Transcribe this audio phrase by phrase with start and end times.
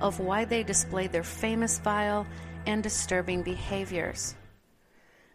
[0.00, 2.26] of why they display their famous, vile,
[2.66, 4.34] and disturbing behaviors.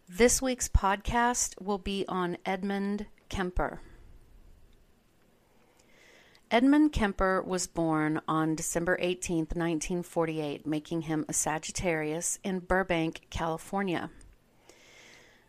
[0.10, 3.82] This week's podcast will be on Edmund Kemper.
[6.52, 14.10] Edmund Kemper was born on December 18, 1948, making him a Sagittarius in Burbank, California.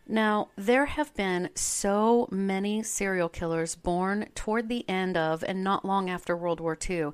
[0.07, 5.83] Now, there have been so many serial killers born toward the end of and not
[5.83, 7.11] long after World War II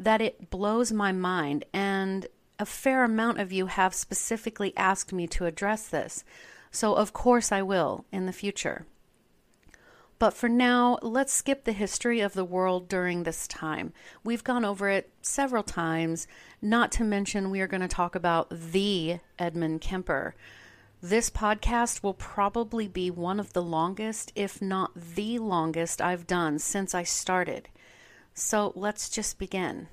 [0.00, 2.26] that it blows my mind, and
[2.58, 6.24] a fair amount of you have specifically asked me to address this.
[6.70, 8.86] So, of course, I will in the future.
[10.18, 13.92] But for now, let's skip the history of the world during this time.
[14.24, 16.26] We've gone over it several times,
[16.60, 20.34] not to mention we are going to talk about the Edmund Kemper.
[21.02, 26.58] This podcast will probably be one of the longest, if not the longest, I've done
[26.58, 27.68] since I started.
[28.34, 29.88] So let's just begin.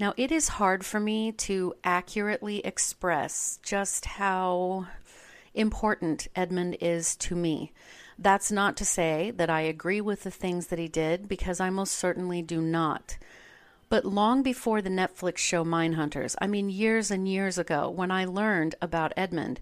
[0.00, 4.86] Now, it is hard for me to accurately express just how
[5.54, 7.72] important Edmund is to me.
[8.18, 11.70] That's not to say that I agree with the things that he did, because I
[11.70, 13.16] most certainly do not.
[13.88, 18.24] But long before the Netflix show Mindhunters, I mean years and years ago, when I
[18.24, 19.60] learned about Edmund,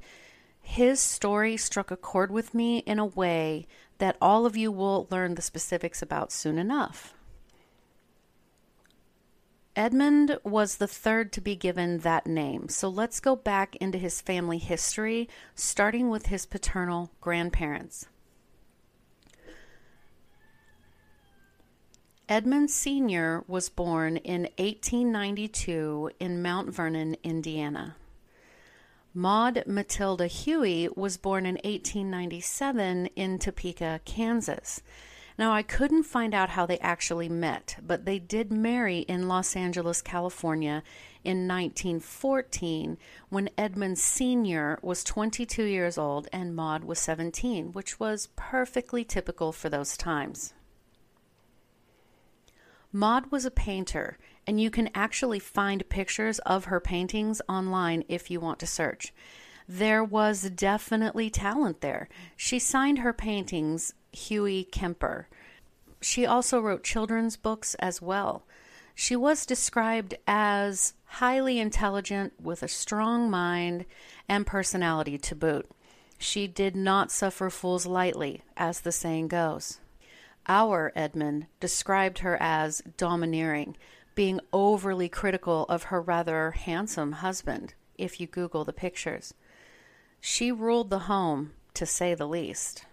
[0.62, 3.66] his story struck a chord with me in a way
[4.00, 7.14] that all of you will learn the specifics about soon enough.
[9.76, 14.20] Edmund was the third to be given that name, so let's go back into his
[14.20, 18.08] family history, starting with his paternal grandparents.
[22.28, 23.44] Edmund Sr.
[23.46, 27.96] was born in 1892 in Mount Vernon, Indiana.
[29.12, 34.82] Maud Matilda Huey was born in 1897 in Topeka, Kansas.
[35.36, 39.56] Now, I couldn't find out how they actually met, but they did marry in Los
[39.56, 40.84] Angeles, California
[41.24, 42.98] in 1914
[43.30, 44.78] when Edmund Sr.
[44.80, 50.54] was 22 years old and Maud was 17, which was perfectly typical for those times.
[52.92, 54.18] Maud was a painter,
[54.50, 59.14] and you can actually find pictures of her paintings online if you want to search.
[59.68, 62.08] There was definitely talent there.
[62.36, 65.28] She signed her paintings Huey Kemper.
[66.00, 68.44] She also wrote children's books as well.
[68.92, 73.84] She was described as highly intelligent with a strong mind
[74.28, 75.70] and personality to boot.
[76.18, 79.78] She did not suffer fools lightly, as the saying goes.
[80.48, 83.76] Our Edmund described her as domineering,
[84.20, 89.32] being overly critical of her rather handsome husband, if you Google the pictures.
[90.20, 92.84] She ruled the home, to say the least.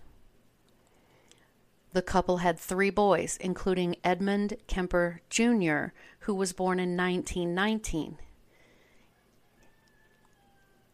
[1.92, 5.88] The couple had three boys, including Edmund Kemper Jr.,
[6.20, 8.20] who was born in 1919.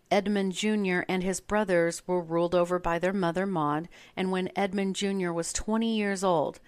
[0.10, 1.02] Edmund Jr.
[1.08, 5.32] and his brothers were ruled over by their mother, Maud, and when Edmund Jr.
[5.32, 6.60] was 20 years old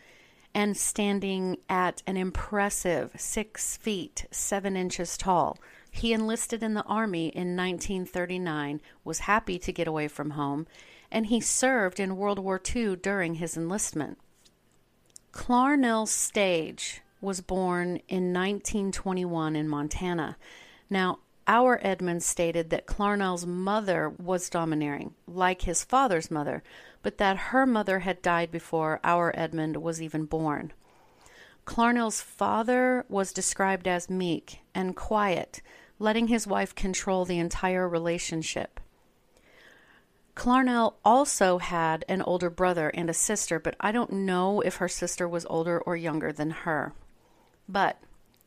[0.56, 5.60] and standing at an impressive six feet seven inches tall,
[5.92, 10.66] he enlisted in the Army in 1939, was happy to get away from home,
[11.12, 14.18] and he served in World War II during his enlistment.
[15.34, 20.38] Clarnell Stage was born in 1921 in Montana.
[20.90, 26.64] Now, our Edmund stated that Clarnell's mother was domineering, like his father's mother,
[27.06, 30.74] but that her mother had died before our Edmund was even born.
[31.64, 35.62] Clarnell's father was described as meek and quiet,
[36.00, 38.80] letting his wife control the entire relationship.
[40.36, 44.90] Clarnell also had an older brother and a sister, but I don't know if her
[44.90, 46.94] sister was older or younger than her.
[47.70, 48.00] But,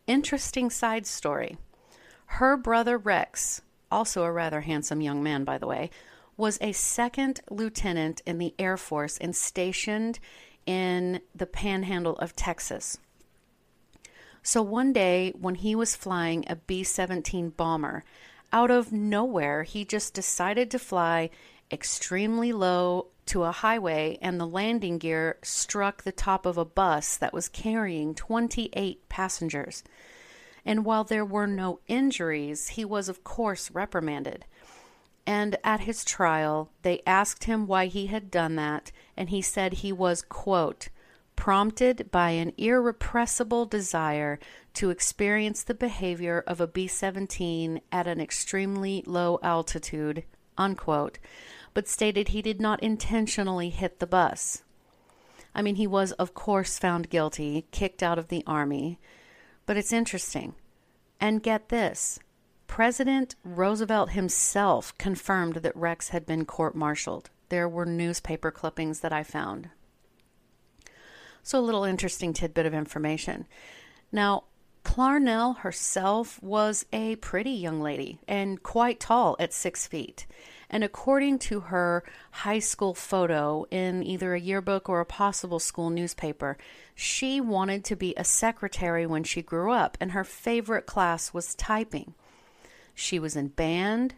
[0.09, 1.59] interesting side story
[2.27, 5.91] her brother Rex also a rather handsome young man, by the way,
[6.39, 10.19] was a second lieutenant in the Air Force and stationed
[10.65, 12.97] in the panhandle of Texas.
[14.43, 18.05] So one day, when he was flying a B 17 bomber,
[18.53, 21.29] out of nowhere, he just decided to fly
[21.71, 27.17] extremely low to a highway, and the landing gear struck the top of a bus
[27.19, 29.85] that was carrying 28 passengers.
[30.65, 34.47] And while there were no injuries, he was, of course, reprimanded.
[35.29, 39.75] And at his trial, they asked him why he had done that, and he said
[39.75, 40.89] he was, quote,
[41.37, 44.39] prompted by an irrepressible desire
[44.73, 50.25] to experience the behavior of a B 17 at an extremely low altitude,
[50.57, 51.19] unquote,
[51.75, 54.63] but stated he did not intentionally hit the bus.
[55.55, 58.99] I mean, he was, of course, found guilty, kicked out of the Army,
[59.67, 60.55] but it's interesting.
[61.21, 62.19] And get this
[62.69, 67.29] President Roosevelt himself confirmed that Rex had been court martialed.
[67.49, 69.71] There were newspaper clippings that I found.
[71.43, 73.47] So, a little interesting tidbit of information.
[74.13, 74.45] Now,
[74.85, 80.27] Clarnell herself was a pretty young lady and quite tall at six feet.
[80.71, 85.91] And according to her high school photo in either a yearbook or a possible school
[85.91, 86.59] newspaper,
[86.95, 91.55] she wanted to be a secretary when she grew up, and her favorite class was
[91.55, 92.15] typing.
[92.99, 94.17] She was in band,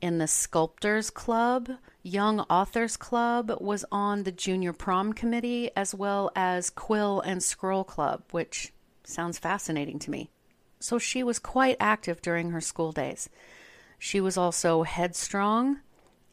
[0.00, 1.70] in the Sculptors Club,
[2.02, 7.84] Young Authors Club, was on the Junior Prom Committee, as well as Quill and Scroll
[7.84, 8.72] Club, which
[9.04, 10.28] sounds fascinating to me.
[10.80, 13.30] So she was quite active during her school days.
[13.96, 15.78] She was also headstrong,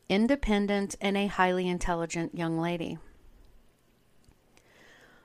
[0.09, 2.97] independent, and a highly intelligent young lady.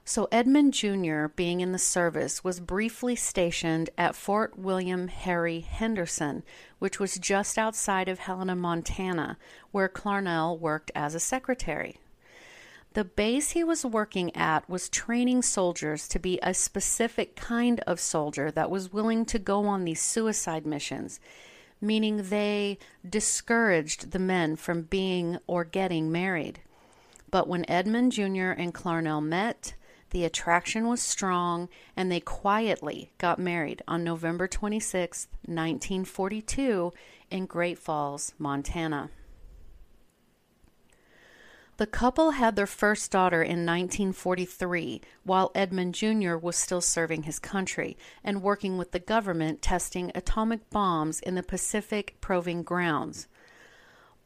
[0.08, 6.44] So, Edmund Jr., being in the service, was briefly stationed at Fort William Harry Henderson,
[6.78, 9.36] which was just outside of Helena, Montana,
[9.70, 11.98] where Clarnell worked as a secretary.
[12.94, 18.00] The base he was working at was training soldiers to be a specific kind of
[18.00, 21.20] soldier that was willing to go on these suicide missions,
[21.82, 26.60] meaning they discouraged the men from being or getting married.
[27.30, 28.52] But when Edmund Jr.
[28.52, 29.74] and Clarnell met,
[30.10, 36.92] the attraction was strong, and they quietly got married on November 26, 1942,
[37.30, 39.10] in Great Falls, Montana.
[41.78, 46.34] The couple had their first daughter in 1943 while Edmund Jr.
[46.36, 51.42] was still serving his country and working with the government testing atomic bombs in the
[51.44, 53.28] Pacific Proving Grounds.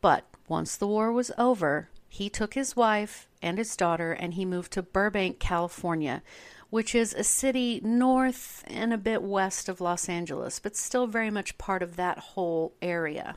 [0.01, 4.45] But once the war was over, he took his wife and his daughter and he
[4.45, 6.23] moved to Burbank, California,
[6.69, 11.31] which is a city north and a bit west of Los Angeles, but still very
[11.31, 13.37] much part of that whole area.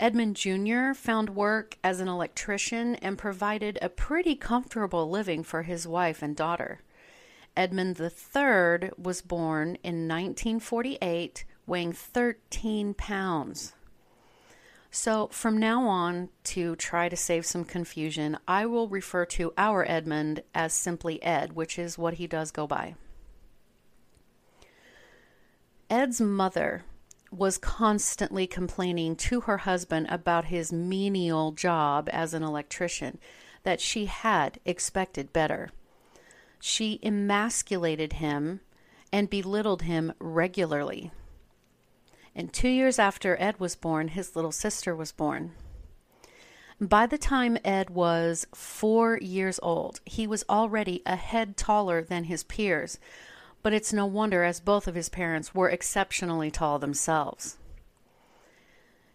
[0.00, 0.94] Edmund Jr.
[0.94, 6.34] found work as an electrician and provided a pretty comfortable living for his wife and
[6.34, 6.80] daughter.
[7.54, 13.74] Edmund III was born in 1948, weighing 13 pounds.
[14.92, 19.88] So, from now on, to try to save some confusion, I will refer to our
[19.88, 22.96] Edmund as simply Ed, which is what he does go by.
[25.88, 26.84] Ed's mother
[27.30, 33.18] was constantly complaining to her husband about his menial job as an electrician,
[33.62, 35.70] that she had expected better.
[36.58, 38.60] She emasculated him
[39.12, 41.12] and belittled him regularly.
[42.34, 45.52] And two years after Ed was born, his little sister was born.
[46.80, 52.24] By the time Ed was four years old, he was already a head taller than
[52.24, 52.98] his peers,
[53.62, 57.58] but it's no wonder as both of his parents were exceptionally tall themselves.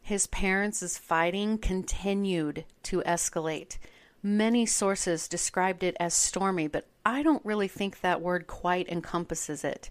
[0.01, 3.79] His parents' fighting continued to escalate.
[4.21, 9.63] Many sources described it as stormy, but I don't really think that word quite encompasses
[9.63, 9.89] it.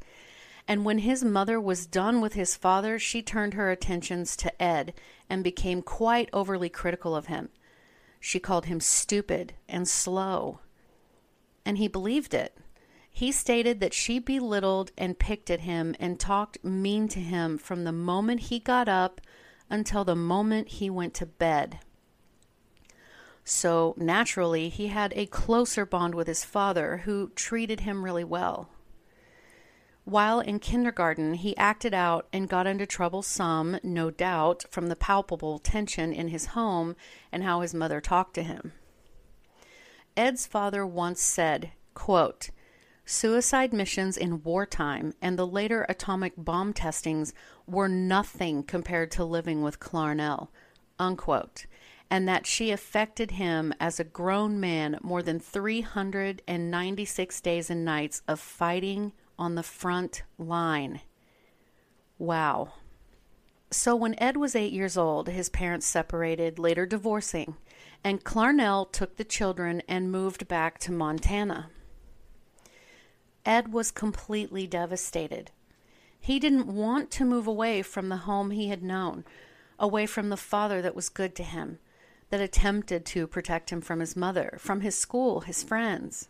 [0.66, 4.94] And when his mother was done with his father, she turned her attentions to Ed
[5.28, 7.50] and became quite overly critical of him.
[8.18, 10.60] She called him stupid and slow.
[11.66, 12.56] And he believed it.
[13.10, 17.84] He stated that she belittled and picked at him and talked mean to him from
[17.84, 19.20] the moment he got up
[19.70, 21.78] until the moment he went to bed.
[23.44, 28.70] So, naturally, he had a closer bond with his father, who treated him really well.
[30.04, 34.96] While in kindergarten, he acted out and got into trouble some, no doubt, from the
[34.96, 36.94] palpable tension in his home
[37.32, 38.72] and how his mother talked to him.
[40.14, 42.50] Ed's father once said, quote,
[43.06, 47.32] Suicide missions in wartime and the later atomic bomb testings
[47.66, 50.48] were nothing compared to living with Clarnell,
[50.98, 51.66] unquote,
[52.10, 58.22] and that she affected him as a grown man more than 396 days and nights
[58.28, 61.00] of fighting on the front line.
[62.18, 62.74] Wow.
[63.70, 67.56] So when Ed was eight years old, his parents separated, later divorcing,
[68.04, 71.70] and Clarnell took the children and moved back to Montana.
[73.44, 75.50] Ed was completely devastated.
[76.20, 79.24] He didn't want to move away from the home he had known,
[79.78, 81.78] away from the father that was good to him,
[82.30, 86.28] that attempted to protect him from his mother, from his school, his friends.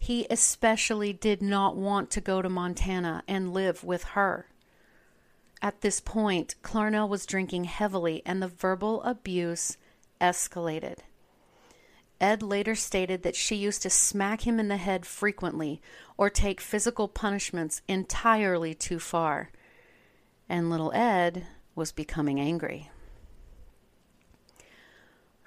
[0.00, 4.46] He especially did not want to go to Montana and live with her.
[5.62, 9.76] At this point, Clarnell was drinking heavily and the verbal abuse
[10.18, 11.00] escalated.
[12.18, 15.82] Ed later stated that she used to smack him in the head frequently
[16.16, 19.50] or take physical punishments entirely too far.
[20.48, 22.90] And little Ed was becoming angry.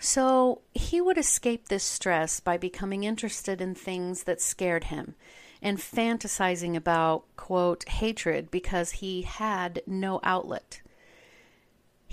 [0.03, 5.15] So he would escape this stress by becoming interested in things that scared him
[5.61, 10.81] and fantasizing about, quote, hatred because he had no outlet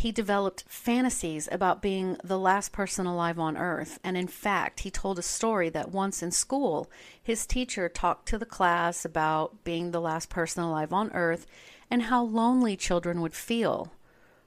[0.00, 3.98] he developed fantasies about being the last person alive on earth.
[4.02, 6.90] And in fact, he told a story that once in school,
[7.22, 11.46] his teacher talked to the class about being the last person alive on earth
[11.90, 13.92] and how lonely children would feel.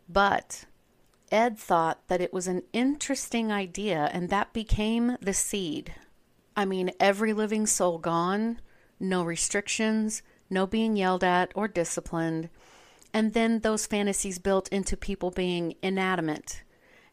[0.10, 0.66] But
[1.34, 5.94] Ed thought that it was an interesting idea, and that became the seed.
[6.56, 8.62] I mean, every living soul gone,
[9.00, 12.50] no restrictions, no being yelled at or disciplined
[13.14, 16.64] and then those fantasies built into people being inanimate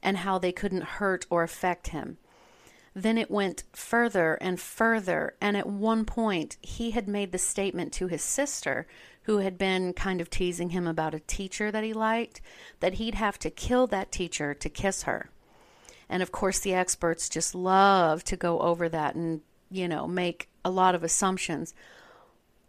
[0.03, 2.17] and how they couldn't hurt or affect him.
[2.95, 7.93] Then it went further and further, and at one point he had made the statement
[7.93, 8.87] to his sister,
[9.23, 12.41] who had been kind of teasing him about a teacher that he liked,
[12.81, 15.31] that he'd have to kill that teacher to kiss her.
[16.09, 20.49] And of course, the experts just love to go over that and, you know, make
[20.65, 21.75] a lot of assumptions.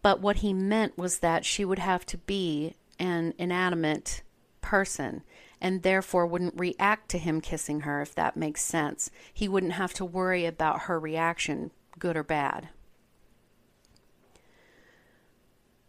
[0.02, 4.22] But what he meant was that she would have to be an inanimate
[4.62, 5.24] person
[5.60, 9.12] and therefore wouldn't react to him kissing her, if that makes sense.
[9.34, 12.70] He wouldn't have to worry about her reaction, good or bad.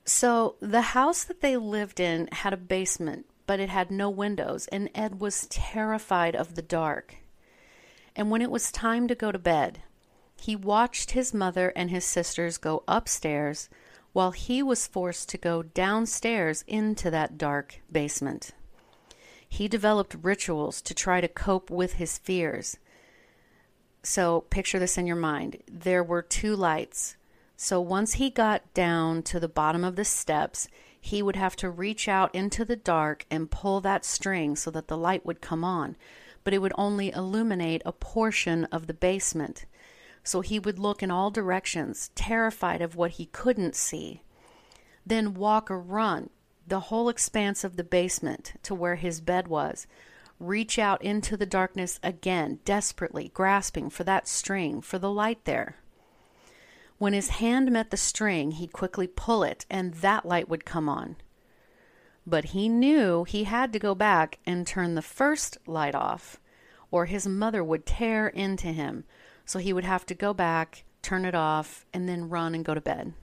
[0.04, 4.66] So the house that they lived in had a basement, but it had no windows,
[4.68, 7.16] and Ed was terrified of the dark.
[8.16, 9.82] And when it was time to go to bed,
[10.36, 13.68] he watched his mother and his sisters go upstairs
[14.12, 18.50] while he was forced to go downstairs into that dark basement.
[19.48, 22.76] He developed rituals to try to cope with his fears.
[24.02, 25.62] So, picture this in your mind.
[25.70, 27.16] There were two lights.
[27.64, 30.66] So, once he got down to the bottom of the steps,
[31.00, 34.88] he would have to reach out into the dark and pull that string so that
[34.88, 35.94] the light would come on,
[36.42, 39.64] but it would only illuminate a portion of the basement
[40.24, 44.22] so he would look in all directions, terrified of what he couldn't see.
[45.06, 46.30] Then walk or run
[46.66, 49.86] the whole expanse of the basement to where his bed was.
[50.40, 55.76] Reach out into the darkness again, desperately grasping for that string, for the light there.
[57.02, 60.88] When his hand met the string, he'd quickly pull it, and that light would come
[60.88, 61.16] on.
[62.24, 66.38] But he knew he had to go back and turn the first light off,
[66.92, 69.02] or his mother would tear into him,
[69.44, 72.72] so he would have to go back, turn it off, and then run and go
[72.72, 73.14] to bed.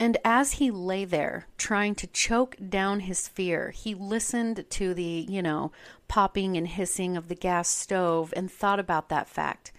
[0.00, 5.24] And as he lay there, trying to choke down his fear, he listened to the,
[5.28, 5.70] you know,
[6.08, 9.70] popping and hissing of the gas stove and thought about that fact.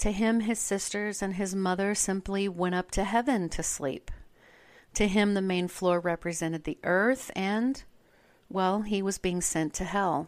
[0.00, 4.10] To him, his sisters and his mother simply went up to heaven to sleep.
[4.94, 7.82] To him, the main floor represented the earth, and,
[8.48, 10.26] well, he was being sent to hell.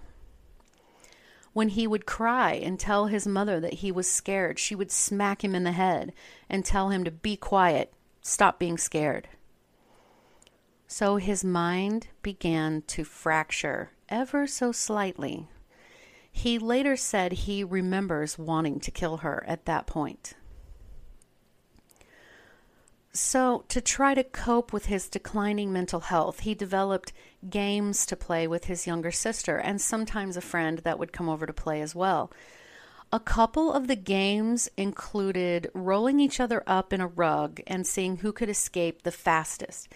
[1.54, 5.42] When he would cry and tell his mother that he was scared, she would smack
[5.42, 6.12] him in the head
[6.50, 9.26] and tell him to be quiet, stop being scared.
[10.86, 15.48] So his mind began to fracture ever so slightly.
[16.32, 20.34] He later said he remembers wanting to kill her at that point.
[23.14, 27.12] So, to try to cope with his declining mental health, he developed
[27.48, 31.44] games to play with his younger sister and sometimes a friend that would come over
[31.44, 32.32] to play as well.
[33.12, 38.16] A couple of the games included rolling each other up in a rug and seeing
[38.16, 39.90] who could escape the fastest.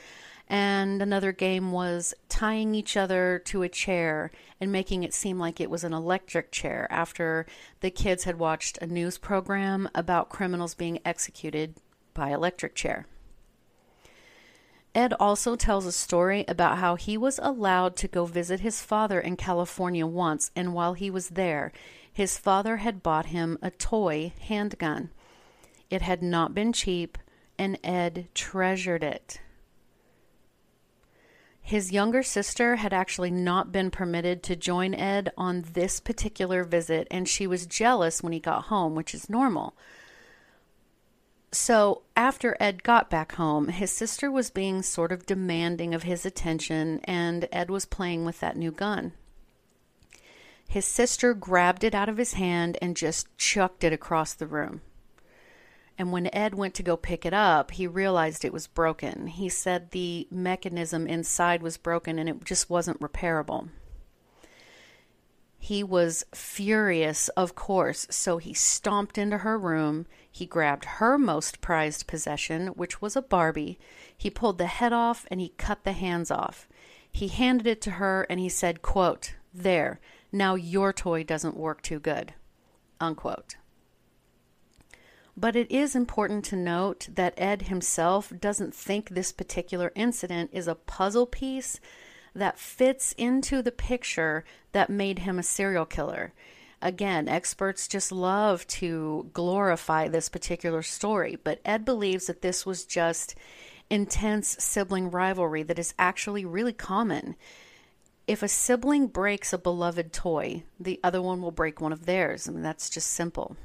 [0.48, 5.60] And another game was tying each other to a chair and making it seem like
[5.60, 7.46] it was an electric chair after
[7.80, 11.74] the kids had watched a news program about criminals being executed
[12.14, 13.06] by electric chair.
[14.94, 19.20] Ed also tells a story about how he was allowed to go visit his father
[19.20, 21.70] in California once, and while he was there,
[22.10, 25.10] his father had bought him a toy handgun.
[25.90, 27.18] It had not been cheap,
[27.58, 29.40] and Ed treasured it.
[31.66, 37.08] His younger sister had actually not been permitted to join Ed on this particular visit,
[37.10, 39.74] and she was jealous when he got home, which is normal.
[41.50, 46.24] So, after Ed got back home, his sister was being sort of demanding of his
[46.24, 49.10] attention, and Ed was playing with that new gun.
[50.68, 54.82] His sister grabbed it out of his hand and just chucked it across the room.
[55.98, 59.28] And when Ed went to go pick it up, he realized it was broken.
[59.28, 63.68] He said the mechanism inside was broken and it just wasn't repairable.
[65.58, 70.06] He was furious, of course, so he stomped into her room.
[70.30, 73.78] He grabbed her most prized possession, which was a Barbie.
[74.16, 76.68] He pulled the head off and he cut the hands off.
[77.10, 79.98] He handed it to her and he said, quote, There,
[80.30, 82.34] now your toy doesn't work too good.
[83.00, 83.56] Unquote.
[85.36, 90.66] But it is important to note that Ed himself doesn't think this particular incident is
[90.66, 91.78] a puzzle piece
[92.34, 96.32] that fits into the picture that made him a serial killer.
[96.80, 102.84] Again, experts just love to glorify this particular story, but Ed believes that this was
[102.84, 103.34] just
[103.88, 107.36] intense sibling rivalry that is actually really common.
[108.26, 112.48] If a sibling breaks a beloved toy, the other one will break one of theirs.
[112.48, 113.56] I mean, that's just simple.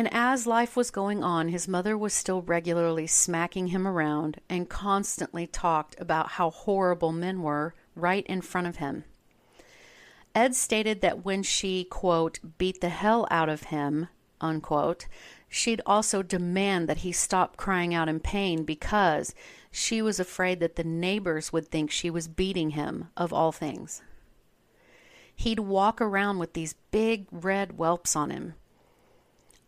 [0.00, 4.66] And as life was going on, his mother was still regularly smacking him around and
[4.66, 9.04] constantly talked about how horrible men were right in front of him.
[10.34, 14.08] Ed stated that when she, quote, beat the hell out of him,
[14.40, 15.06] unquote,
[15.50, 19.34] she'd also demand that he stop crying out in pain because
[19.70, 24.00] she was afraid that the neighbors would think she was beating him, of all things.
[25.36, 28.54] He'd walk around with these big red whelps on him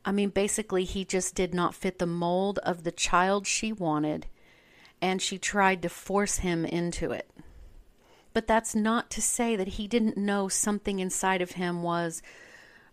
[0.05, 4.27] I mean, basically, he just did not fit the mold of the child she wanted,
[5.01, 7.31] and she tried to force him into it.
[8.33, 12.23] But that's not to say that he didn't know something inside of him was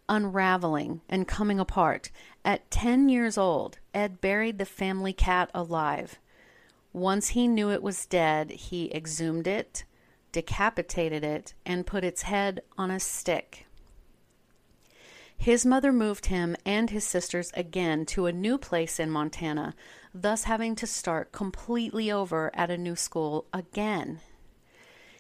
[0.08, 2.12] unraveling and coming apart.
[2.43, 6.19] At 10 years old, Ed buried the family cat alive.
[6.91, 9.84] Once he knew it was dead, he exhumed it,
[10.32, 13.67] decapitated it, and put its head on a stick.
[15.39, 19.73] His mother moved him and his sisters again to a new place in Montana,
[20.13, 24.19] thus having to start completely over at a new school again.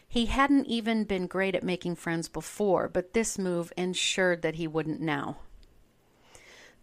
[0.09, 4.67] He hadn't even been great at making friends before, but this move ensured that he
[4.67, 5.37] wouldn't now.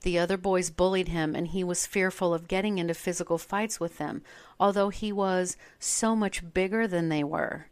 [0.00, 3.98] The other boys bullied him, and he was fearful of getting into physical fights with
[3.98, 4.22] them,
[4.58, 7.66] although he was so much bigger than they were.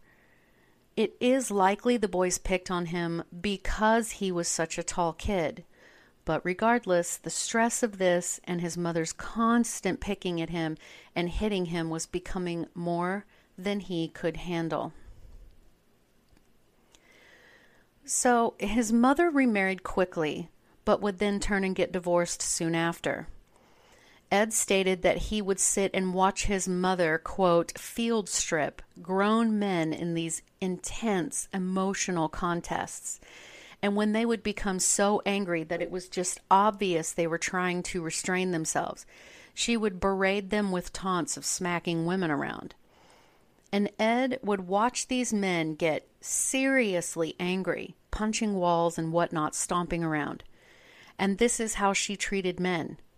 [0.96, 5.64] It is likely the boys picked on him because he was such a tall kid.
[6.24, 10.76] But regardless, the stress of this and his mother's constant picking at him
[11.14, 13.26] and hitting him was becoming more
[13.58, 14.92] than he could handle.
[18.04, 20.48] So his mother remarried quickly,
[20.84, 23.28] but would then turn and get divorced soon after.
[24.34, 29.92] Ed stated that he would sit and watch his mother, quote, field strip grown men
[29.92, 33.20] in these intense emotional contests.
[33.80, 37.84] And when they would become so angry that it was just obvious they were trying
[37.84, 39.06] to restrain themselves,
[39.54, 42.74] she would berate them with taunts of smacking women around.
[43.70, 50.42] And Ed would watch these men get seriously angry, punching walls and whatnot, stomping around.
[51.20, 52.98] And this is how she treated men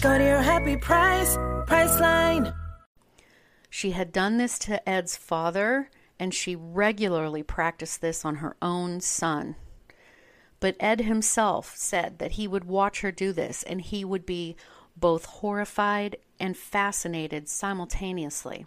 [0.00, 1.36] Go to your happy price,
[1.66, 2.54] Priceline.
[3.68, 9.02] She had done this to Ed's father, and she regularly practiced this on her own
[9.02, 9.56] son.
[10.58, 14.56] But Ed himself said that he would watch her do this, and he would be
[14.96, 18.64] both horrified and fascinated simultaneously.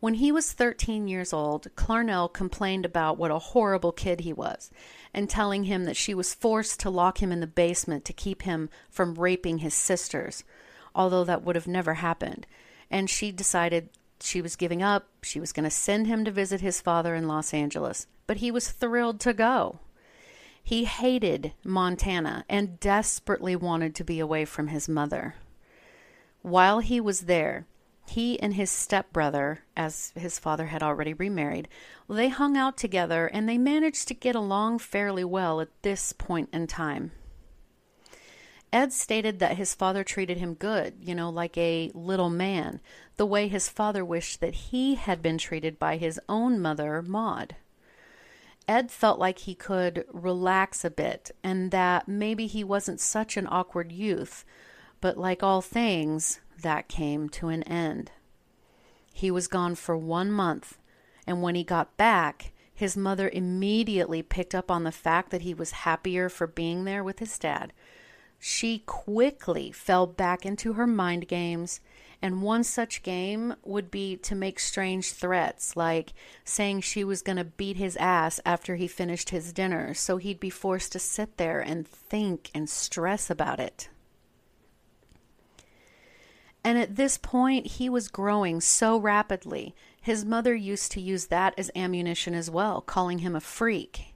[0.00, 4.70] When he was 13 years old, Clarnell complained about what a horrible kid he was
[5.14, 8.42] and telling him that she was forced to lock him in the basement to keep
[8.42, 10.44] him from raping his sisters,
[10.94, 12.46] although that would have never happened.
[12.90, 15.08] And she decided she was giving up.
[15.22, 18.50] She was going to send him to visit his father in Los Angeles, but he
[18.50, 19.78] was thrilled to go.
[20.62, 25.34] He hated Montana and desperately wanted to be away from his mother.
[26.40, 27.66] While he was there,
[28.06, 31.68] he and his stepbrother, as his father had already remarried,
[32.08, 36.48] they hung out together and they managed to get along fairly well at this point
[36.52, 37.12] in time.
[38.72, 42.80] Ed stated that his father treated him good, you know, like a little man,
[43.16, 47.54] the way his father wished that he had been treated by his own mother, Maud.
[48.66, 53.46] Ed felt like he could relax a bit and that maybe he wasn't such an
[53.48, 54.44] awkward youth,
[55.00, 58.10] but like all things, that came to an end.
[59.12, 60.78] He was gone for one month,
[61.26, 65.54] and when he got back, his mother immediately picked up on the fact that he
[65.54, 67.72] was happier for being there with his dad.
[68.40, 71.80] She quickly fell back into her mind games,
[72.20, 76.12] and one such game would be to make strange threats, like
[76.44, 80.40] saying she was going to beat his ass after he finished his dinner, so he'd
[80.40, 83.88] be forced to sit there and think and stress about it.
[86.64, 89.74] And at this point, he was growing so rapidly.
[90.00, 94.14] His mother used to use that as ammunition as well, calling him a freak.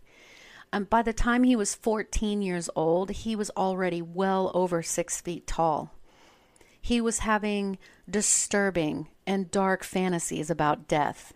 [0.73, 5.21] And by the time he was 14 years old, he was already well over six
[5.21, 5.95] feet tall.
[6.81, 11.35] He was having disturbing and dark fantasies about death.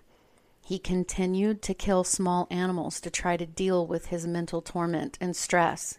[0.65, 5.37] He continued to kill small animals to try to deal with his mental torment and
[5.37, 5.99] stress.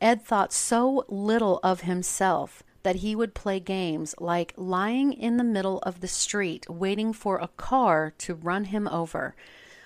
[0.00, 5.44] Ed thought so little of himself that he would play games like lying in the
[5.44, 9.34] middle of the street waiting for a car to run him over,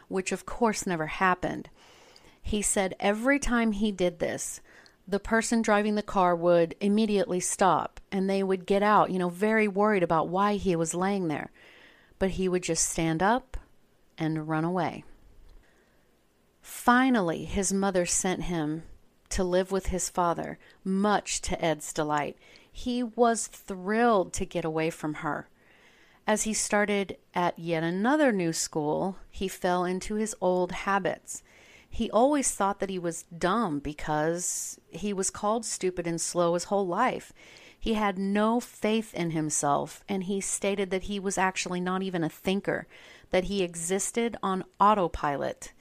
[0.08, 1.68] which of course never happened.
[2.42, 4.60] He said every time he did this,
[5.06, 9.28] the person driving the car would immediately stop and they would get out, you know,
[9.28, 11.50] very worried about why he was laying there.
[12.18, 13.56] But he would just stand up
[14.16, 15.04] and run away.
[16.62, 18.84] Finally, his mother sent him
[19.30, 22.36] to live with his father, much to Ed's delight.
[22.76, 25.48] He was thrilled to get away from her.
[26.26, 31.44] As he started at yet another new school, he fell into his old habits.
[31.88, 36.64] He always thought that he was dumb because he was called stupid and slow his
[36.64, 37.32] whole life.
[37.78, 42.24] He had no faith in himself, and he stated that he was actually not even
[42.24, 42.88] a thinker,
[43.30, 45.72] that he existed on autopilot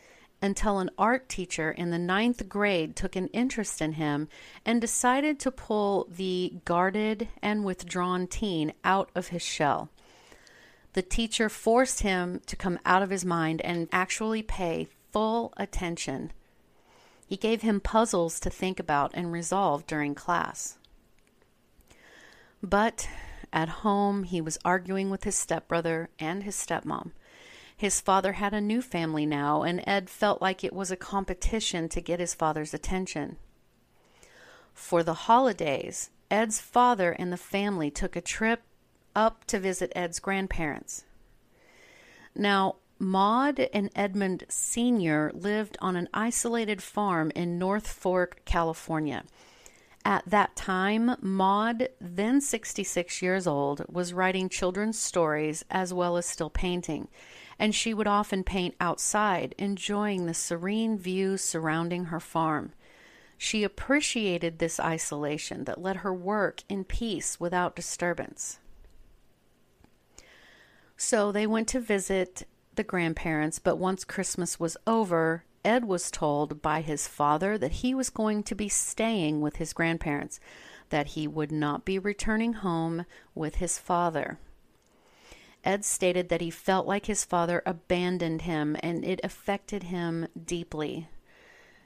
[0.43, 4.27] until an art teacher in the ninth grade took an interest in him
[4.65, 9.89] and decided to pull the guarded and withdrawn teen out of his shell.
[10.91, 16.33] The teacher forced him to come out of his mind and actually pay full attention.
[17.25, 20.77] He gave him puzzles to think about and resolve during class.
[22.61, 23.07] But
[23.53, 27.11] at home, he was arguing with his stepbrother and his stepmom.
[27.83, 31.89] His father had a new family now, and Ed felt like it was a competition
[31.89, 33.35] to get his father's attention.
[34.73, 38.61] For the holidays, Ed's father and the family took a trip
[39.13, 41.03] up to visit Ed's grandparents.
[42.33, 45.33] Now, Maud and Edmund Sr.
[45.33, 49.25] lived on an isolated farm in North Fork, California.
[50.05, 56.25] At that time, Maud, then 66 years old, was writing children's stories as well as
[56.25, 57.09] still painting
[57.59, 62.73] and she would often paint outside, enjoying the serene view surrounding her farm.
[63.37, 68.59] She appreciated this isolation that let her work in peace without disturbance.
[70.95, 76.61] So they went to visit the grandparents, but once Christmas was over, Ed was told
[76.61, 80.39] by his father that he was going to be staying with his grandparents,
[80.89, 84.39] that he would not be returning home with his father.
[85.63, 91.07] Ed stated that he felt like his father abandoned him and it affected him deeply.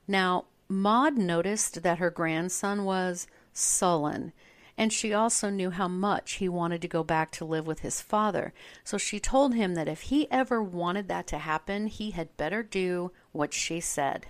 [0.07, 4.33] Now, Maud noticed that her grandson was sullen,
[4.77, 8.01] and she also knew how much he wanted to go back to live with his
[8.01, 8.53] father.
[8.83, 12.63] So she told him that if he ever wanted that to happen, he had better
[12.63, 14.27] do what she said.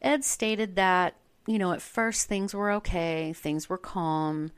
[0.00, 1.16] Ed stated that,
[1.46, 4.50] you know, at first things were okay, things were calm.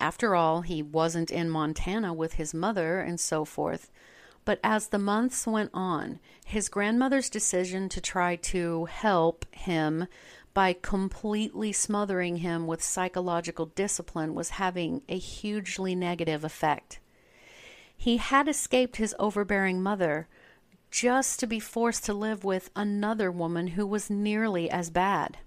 [0.00, 3.90] After all, he wasn't in Montana with his mother and so forth.
[4.44, 10.06] But as the months went on, his grandmother's decision to try to help him
[10.54, 17.00] by completely smothering him with psychological discipline was having a hugely negative effect.
[17.96, 20.28] He had escaped his overbearing mother
[20.90, 25.38] just to be forced to live with another woman who was nearly as bad.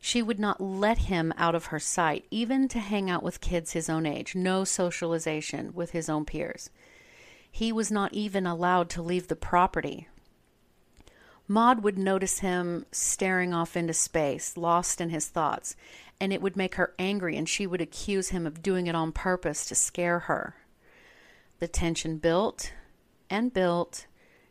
[0.00, 3.72] She would not let him out of her sight, even to hang out with kids
[3.72, 6.70] his own age, no socialization with his own peers.
[7.50, 10.08] He was not even allowed to leave the property.
[11.46, 15.76] Maud would notice him staring off into space, lost in his thoughts,
[16.20, 19.12] and it would make her angry, and she would accuse him of doing it on
[19.12, 20.54] purpose to scare her.
[21.58, 22.72] The tension built
[23.28, 24.06] and built,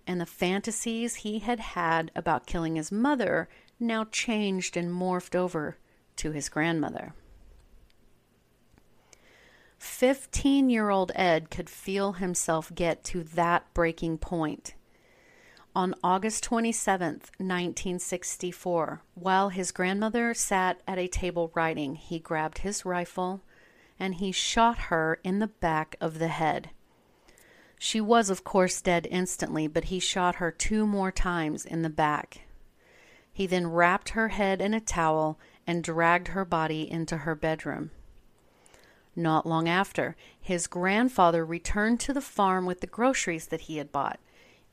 [0.06, 3.48] and the fantasies he had had about killing his mother
[3.80, 5.78] now changed and morphed over
[6.18, 7.14] to his grandmother.
[9.78, 14.76] 15 year old Ed could feel himself get to that breaking point.
[15.76, 22.86] On August 27, 1964, while his grandmother sat at a table writing, he grabbed his
[22.86, 23.42] rifle
[24.00, 26.72] and he shot her in the back of the head.
[27.78, 31.90] She was, of course, dead instantly, but he shot her two more times in the
[31.90, 32.42] back.
[33.40, 37.92] He then wrapped her head in a towel and dragged her body into her bedroom.
[39.16, 43.94] Not long after, his grandfather returned to the farm with the groceries that he had
[43.94, 44.20] bought.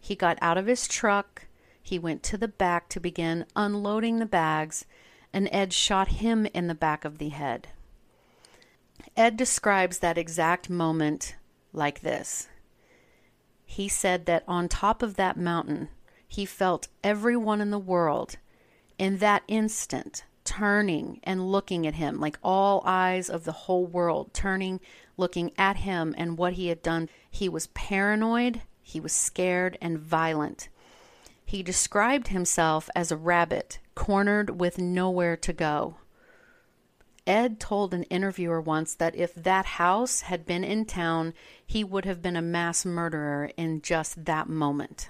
[0.00, 1.46] He got out of his truck,
[1.81, 4.85] he went to the back to begin unloading the bags,
[5.33, 7.68] and Ed shot him in the back of the head.
[9.16, 11.37] Ed describes that exact moment
[11.72, 12.48] like this.
[13.64, 15.88] He said that on top of that mountain,
[16.26, 18.38] he felt everyone in the world
[18.98, 24.32] in that instant turning and looking at him, like all eyes of the whole world
[24.32, 24.80] turning,
[25.16, 27.09] looking at him and what he had done.
[27.30, 30.68] He was paranoid, he was scared and violent.
[31.44, 35.96] He described himself as a rabbit cornered with nowhere to go.
[37.26, 41.35] Ed told an interviewer once that if that house had been in town,
[41.66, 45.09] he would have been a mass murderer in just that moment.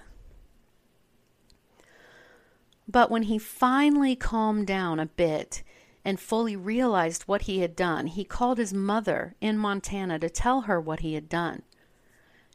[2.89, 5.63] But when he finally calmed down a bit
[6.05, 10.63] and fully realized what he had done, he called his mother in Montana to tell
[10.63, 11.63] her what he had done.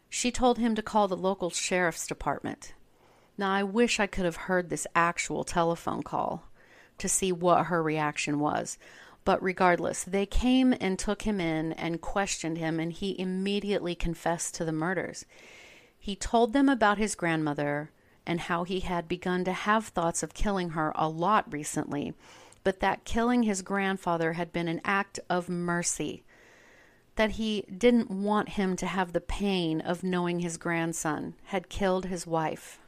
[0.10, 2.74] She told him to call the local sheriff's department.
[3.38, 6.50] Now, I wish I could have heard this actual telephone call
[6.98, 8.78] to see what her reaction was.
[9.24, 14.56] But regardless, they came and took him in and questioned him, and he immediately confessed
[14.56, 15.26] to the murders.
[15.98, 17.92] He told them about his grandmother,
[18.32, 22.14] and how he had begun to have thoughts of killing her a lot recently,
[22.64, 26.24] but that killing his grandfather had been an act of mercy.
[27.18, 32.06] That he didn't want him to have the pain of knowing his grandson had killed
[32.06, 32.80] his wife.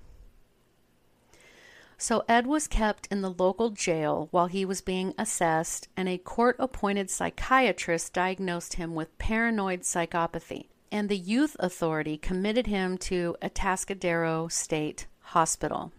[1.98, 6.18] So Ed was kept in the local jail while he was being assessed, and a
[6.18, 10.68] court appointed psychiatrist diagnosed him with paranoid psychopathy.
[10.90, 15.92] And the youth authority committed him to Atascadero State hospital.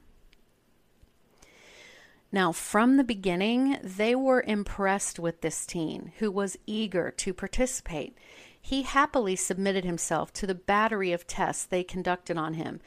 [2.33, 8.17] Now, from the beginning, they were impressed with this teen who was eager to participate.
[8.61, 12.81] He happily submitted himself to the battery of tests they conducted on him,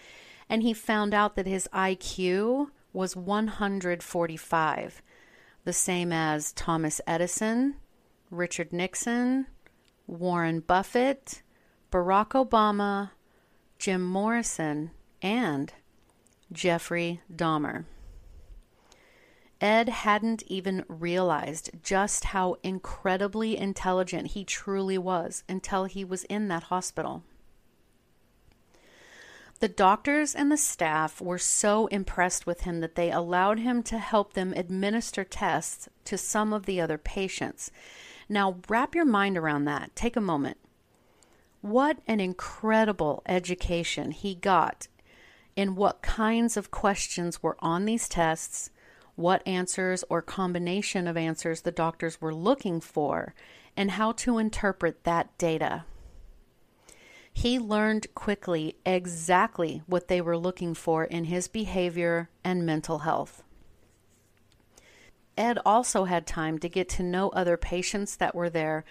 [0.49, 5.01] and he found out that his IQ was 145,
[5.63, 7.75] the same as Thomas Edison,
[8.31, 9.47] Richard Nixon,
[10.07, 11.41] Warren Buffett,
[11.91, 13.11] Barack Obama,
[13.77, 15.73] Jim Morrison, and
[16.51, 17.85] Jeffrey Dahmer.
[19.59, 26.47] Ed hadn't even realized just how incredibly intelligent he truly was until he was in
[26.47, 27.23] that hospital.
[29.59, 33.97] The doctors and the staff were so impressed with him that they allowed him to
[33.97, 37.71] help them administer tests to some of the other patients.
[38.29, 39.95] Now, wrap your mind around that.
[39.95, 40.57] Take a moment.
[41.61, 44.87] What an incredible education he got
[45.57, 48.69] in what kinds of questions were on these tests,
[49.15, 53.33] what answers or combination of answers the doctors were looking for,
[53.75, 55.83] and how to interpret that data.
[57.33, 63.43] He learned quickly exactly what they were looking for in his behavior and mental health.
[65.35, 68.85] Ed also had time to get to know other patients that were there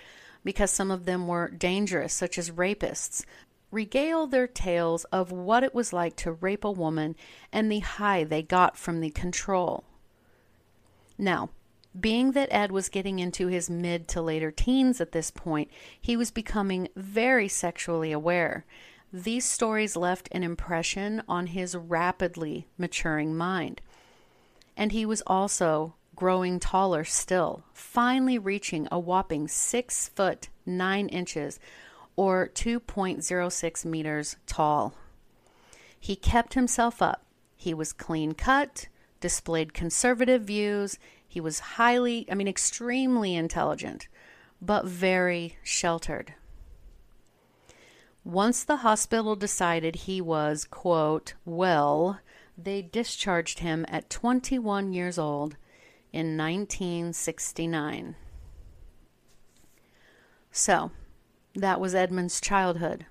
[0.44, 3.24] because some of them were dangerous, such as rapists,
[3.70, 7.16] regale their tales of what it was like to rape a woman
[7.52, 9.84] and the high they got from the control.
[11.18, 11.50] Now,
[11.98, 16.16] being that Ed was getting into his mid to later teens at this point, he
[16.16, 18.66] was becoming very sexually aware.
[19.12, 23.80] These stories left an impression on his rapidly maturing mind.
[24.76, 31.58] And he was also growing taller still, finally reaching a whopping six foot nine inches
[32.16, 34.94] or 2.06 meters tall.
[35.98, 37.24] He kept himself up.
[37.56, 38.88] He was clean cut,
[39.20, 40.98] displayed conservative views.
[41.26, 44.08] He was highly, I mean, extremely intelligent,
[44.60, 46.34] but very sheltered.
[48.24, 52.18] Once the hospital decided he was, quote, well,
[52.58, 55.56] they discharged him at 21 years old
[56.12, 58.16] in 1969.
[60.50, 60.90] So,
[61.56, 63.06] that was Edmund's childhood.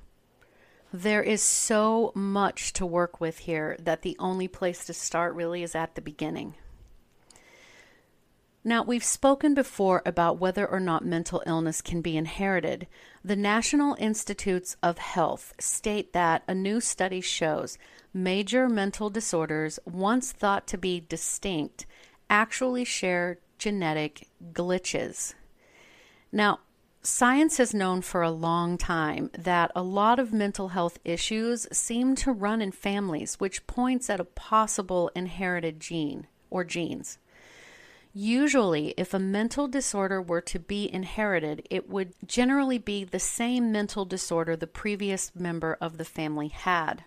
[0.93, 5.63] There is so much to work with here that the only place to start really
[5.63, 6.55] is at the beginning.
[8.63, 12.87] Now, we've spoken before about whether or not mental illness can be inherited.
[13.23, 17.77] The National Institutes of Health state that a new study shows
[18.11, 21.85] major mental disorders, once thought to be distinct,
[22.27, 25.35] actually share genetic glitches.
[26.31, 26.59] Now,
[27.05, 32.15] Science has known for a long time that a lot of mental health issues seem
[32.15, 37.19] to run in families, which points at a possible inherited gene or genes.
[38.11, 43.71] Usually, if a mental disorder were to be inherited, it would generally be the same
[43.71, 47.03] mental disorder the previous member of the family had.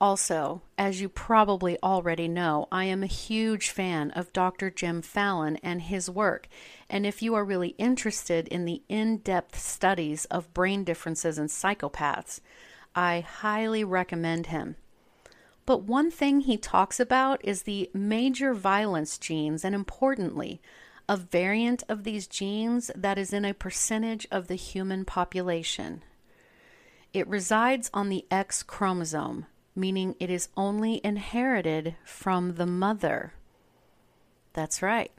[0.00, 4.70] Also, as you probably already know, I am a huge fan of Dr.
[4.70, 6.48] Jim Fallon and his work.
[6.88, 11.48] And if you are really interested in the in depth studies of brain differences in
[11.48, 12.40] psychopaths,
[12.94, 14.76] I highly recommend him.
[15.66, 20.62] But one thing he talks about is the major violence genes, and importantly,
[21.08, 26.04] a variant of these genes that is in a percentage of the human population.
[27.12, 29.46] It resides on the X chromosome
[29.78, 33.34] meaning it is only inherited from the mother.
[34.52, 35.12] That's right,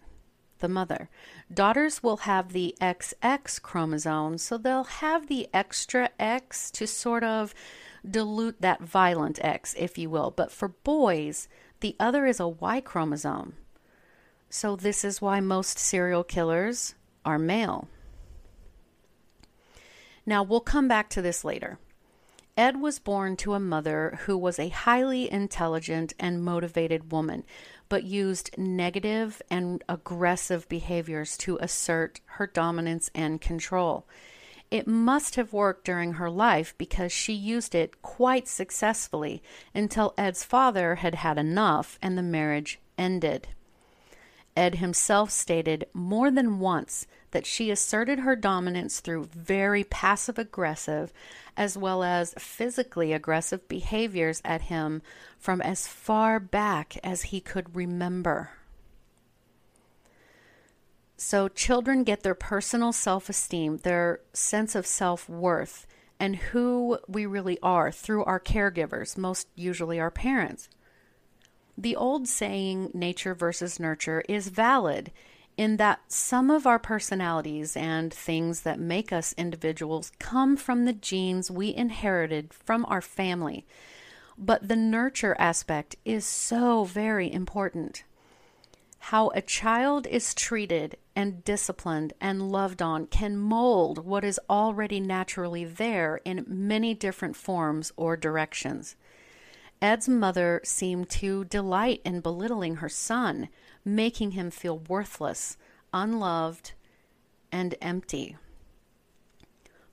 [0.60, 1.10] the mother.
[1.52, 7.54] Daughters will have the XX chromosome, so they'll have the extra X to sort of
[8.10, 10.32] dilute that violent X, if you will.
[10.32, 11.48] But for boys,
[11.80, 13.54] the other is a Y chromosome.
[14.50, 17.88] So this is why most serial killers are male.
[20.26, 21.80] Now, we'll come back to this later.
[22.60, 27.46] Ed was born to a mother who was a highly intelligent and motivated woman,
[27.88, 34.06] but used negative and aggressive behaviors to assert her dominance and control.
[34.70, 39.42] It must have worked during her life because she used it quite successfully
[39.74, 43.48] until Ed's father had had enough and the marriage ended.
[44.58, 51.14] Ed himself stated more than once that she asserted her dominance through very passive aggressive
[51.56, 55.02] as well as physically aggressive behaviors at him
[55.38, 58.52] from as far back as he could remember.
[61.18, 65.86] So, children get their personal self esteem, their sense of self worth,
[66.18, 70.70] and who we really are through our caregivers, most usually our parents.
[71.78, 75.12] The old saying, nature versus nurture, is valid
[75.60, 80.94] in that some of our personalities and things that make us individuals come from the
[80.94, 83.66] genes we inherited from our family.
[84.38, 88.06] But the nurture aspect is so very important.
[89.00, 95.02] How a child is treated and disciplined and loved on can mold what is already
[95.02, 98.96] naturally there in many different forms or directions.
[99.82, 103.50] Ed's mother seemed to delight in belittling her son
[103.84, 105.58] making him feel worthless,
[105.94, 106.74] unloved,
[107.52, 108.38] and empty.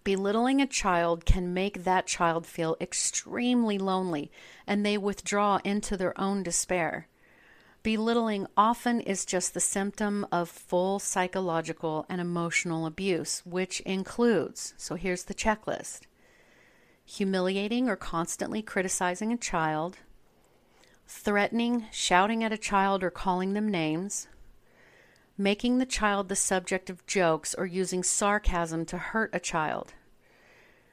[0.04, 4.30] Belittling a child can make that child feel extremely lonely
[4.66, 7.08] and they withdraw into their own despair.
[7.82, 14.94] Belittling often is just the symptom of full psychological and emotional abuse, which includes so
[14.94, 16.02] here's the checklist
[17.04, 19.98] humiliating or constantly criticizing a child,
[21.06, 24.28] threatening, shouting at a child, or calling them names,
[25.38, 29.94] making the child the subject of jokes or using sarcasm to hurt a child,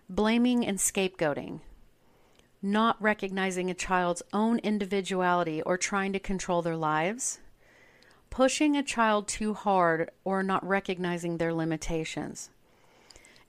[0.09, 1.61] blaming and scapegoating,
[2.61, 7.39] not recognizing a child's own individuality or trying to control their lives,
[8.29, 12.49] pushing a child too hard or not recognizing their limitations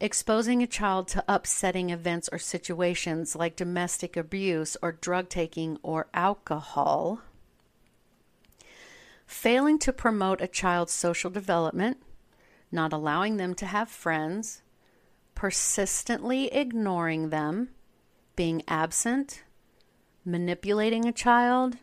[0.05, 6.09] exposing a child to upsetting events or situations like domestic abuse or drug taking or
[6.12, 7.22] alcohol,
[9.26, 11.96] failing to promote a child's social development,
[12.70, 14.61] not allowing them to have friends,
[15.34, 17.70] persistently ignoring them,
[18.36, 19.42] being absent,
[20.22, 21.78] manipulating a child,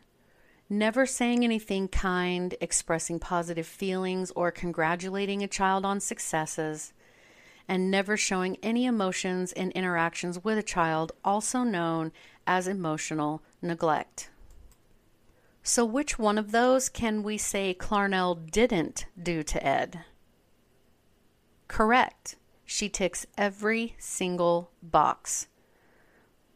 [0.70, 6.94] never saying anything kind, expressing positive feelings, or congratulating a child on successes
[7.72, 12.12] and never showing any emotions in interactions with a child, also known
[12.46, 14.30] as emotional neglect.
[15.64, 20.02] So, which one of those can we say Clarnell didn't do to Ed?
[21.70, 22.36] Correct.
[22.66, 25.48] She ticks every single box.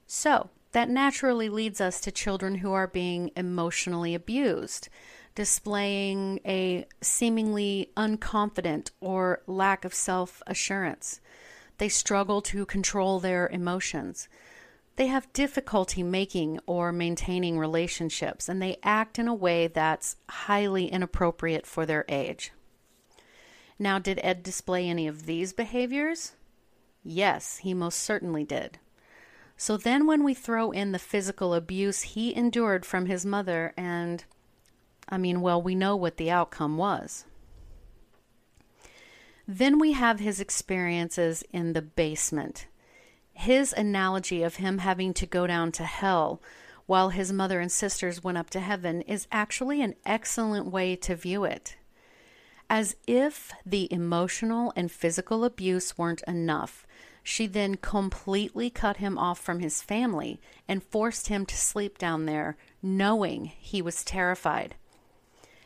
[0.05, 4.89] So, that naturally leads us to children who are being emotionally abused,
[5.35, 11.19] displaying a seemingly unconfident or lack of self assurance.
[11.77, 14.29] They struggle to control their emotions.
[14.95, 20.87] They have difficulty making or maintaining relationships, and they act in a way that's highly
[20.87, 22.53] inappropriate for their age.
[23.77, 26.31] Now, did Ed display any of these behaviors?
[27.03, 28.79] Yes, he most certainly did.
[29.57, 34.23] So then, when we throw in the physical abuse he endured from his mother, and
[35.07, 37.25] I mean, well, we know what the outcome was.
[39.47, 42.67] Then we have his experiences in the basement.
[43.33, 46.41] His analogy of him having to go down to hell
[46.87, 51.15] while his mother and sisters went up to heaven is actually an excellent way to
[51.15, 51.75] view it.
[52.69, 56.87] As if the emotional and physical abuse weren't enough,
[57.21, 62.25] she then completely cut him off from his family and forced him to sleep down
[62.25, 64.75] there, knowing he was terrified.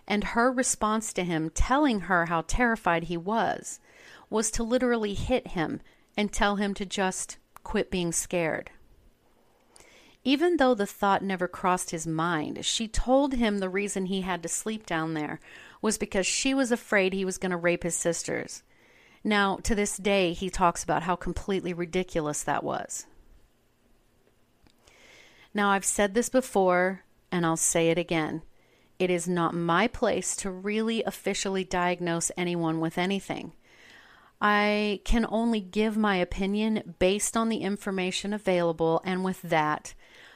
[0.09, 3.79] And her response to him, telling her how terrified he was,
[4.29, 5.79] was to literally hit him
[6.17, 8.71] and tell him to just quit being scared.
[10.23, 14.43] Even though the thought never crossed his mind, she told him the reason he had
[14.43, 15.39] to sleep down there
[15.81, 18.63] was because she was afraid he was going to rape his sisters.
[19.23, 23.05] Now, to this day, he talks about how completely ridiculous that was.
[25.53, 28.41] Now, I've said this before, and I'll say it again.
[28.99, 33.53] It is not my place to really officially diagnose anyone with anything.
[34.41, 39.93] I can only give my opinion based on the information available, and with that,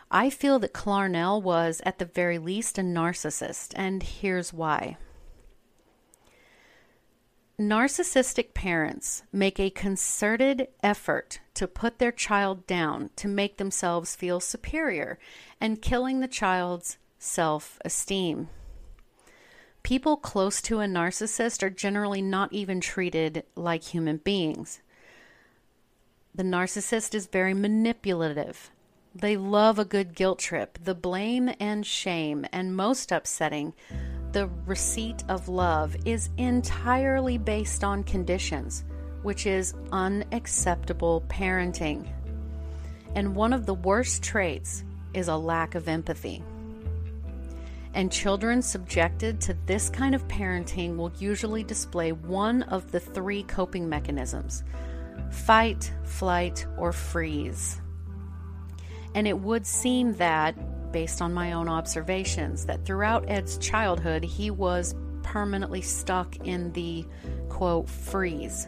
[0.10, 4.98] I feel that Clarnell was, at the very least, a narcissist, and here's why.
[7.60, 14.40] Narcissistic parents make a concerted effort to put their child down to make themselves feel
[14.40, 15.20] superior
[15.62, 18.50] and killing the child's self esteem.
[19.82, 24.82] People close to a narcissist are generally not even treated like human beings.
[26.36, 28.72] The narcissist is very manipulative.
[29.16, 33.74] They love a good guilt trip, the blame and shame, and most upsetting,
[34.32, 38.84] the receipt of love is entirely based on conditions,
[39.22, 42.08] which is unacceptable parenting.
[43.16, 46.44] And one of the worst traits is a lack of empathy.
[47.94, 53.44] And children subjected to this kind of parenting will usually display one of the three
[53.44, 54.64] coping mechanisms
[55.30, 57.82] fight, flight, or freeze.
[59.16, 64.50] And it would seem that, based on my own observations, that throughout Ed's childhood, he
[64.50, 67.06] was permanently stuck in the
[67.50, 68.68] quote freeze.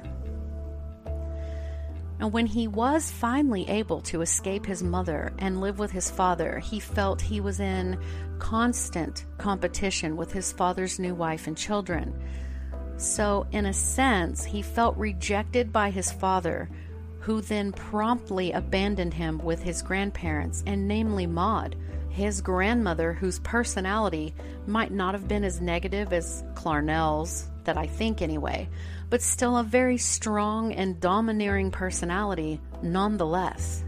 [2.19, 6.59] And when he was finally able to escape his mother and live with his father,
[6.59, 7.99] he felt he was in
[8.39, 12.17] constant competition with his father's new wife and children.
[12.97, 16.69] So, in a sense, he felt rejected by his father,
[17.25, 21.75] who then promptly abandoned him with his grandparents, and namely Maud,
[22.07, 24.31] his grandmother, whose personality
[24.67, 28.69] might not have been as negative as Clarnell's, that I think anyway,
[29.09, 33.83] but still a very strong and domineering personality nonetheless.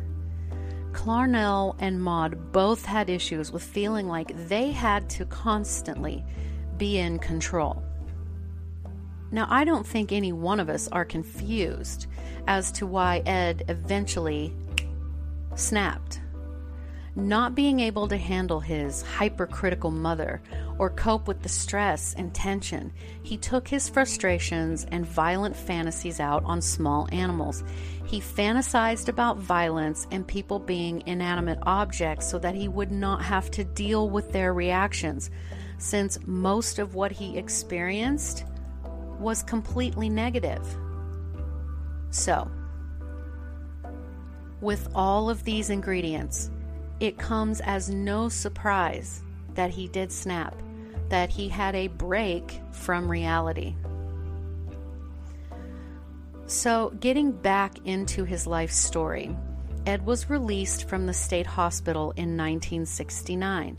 [0.94, 6.26] Clarnell and Maud both had issues with feeling like they had to constantly
[6.78, 7.84] be in control.
[9.32, 12.08] Now, I don't think any one of us are confused
[12.48, 14.54] as to why Ed eventually
[15.56, 16.22] snapped.
[17.16, 20.40] Not being able to handle his hypercritical mother
[20.78, 26.44] or cope with the stress and tension, he took his frustrations and violent fantasies out
[26.46, 27.64] on small animals.
[28.06, 33.50] He fantasized about violence and people being inanimate objects so that he would not have
[33.52, 35.32] to deal with their reactions,
[35.80, 38.46] since most of what he experienced
[39.20, 40.66] was completely negative.
[42.10, 42.50] So,
[44.62, 46.50] with all of these ingredients,
[47.00, 49.22] it comes as no surprise
[49.54, 50.56] that he did snap,
[51.10, 53.76] that he had a break from reality.
[56.48, 59.36] So, getting back into his life story,
[59.86, 63.78] Ed was released from the state hospital in 1969,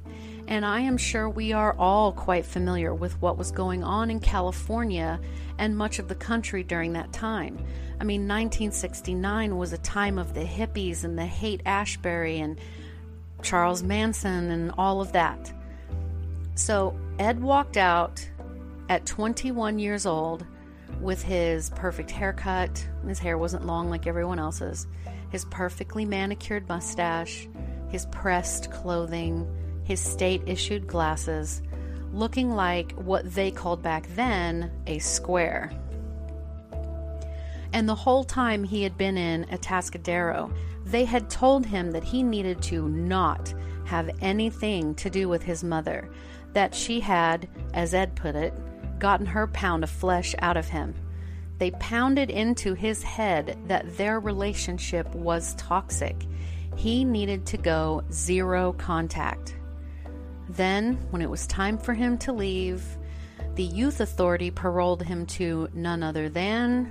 [0.48, 4.18] And I am sure we are all quite familiar with what was going on in
[4.18, 5.20] California
[5.58, 7.58] and much of the country during that time.
[8.00, 12.58] I mean, 1969 was a time of the hippies and the Haight-Ashbury and
[13.42, 15.52] Charles Manson and all of that.
[16.54, 18.26] So Ed walked out
[18.88, 20.46] at 21 years old
[20.98, 22.88] with his perfect haircut.
[23.06, 24.86] His hair wasn't long like everyone else's.
[25.28, 27.46] His perfectly manicured mustache,
[27.90, 29.46] his pressed clothing,
[29.88, 31.62] his state issued glasses,
[32.12, 35.72] looking like what they called back then a square.
[37.72, 42.22] And the whole time he had been in Atascadero, they had told him that he
[42.22, 43.54] needed to not
[43.86, 46.10] have anything to do with his mother,
[46.52, 48.52] that she had, as Ed put it,
[48.98, 50.94] gotten her pound of flesh out of him.
[51.56, 56.26] They pounded into his head that their relationship was toxic.
[56.76, 59.54] He needed to go zero contact.
[60.48, 62.82] Then, when it was time for him to leave,
[63.54, 66.90] the youth authority paroled him to none other than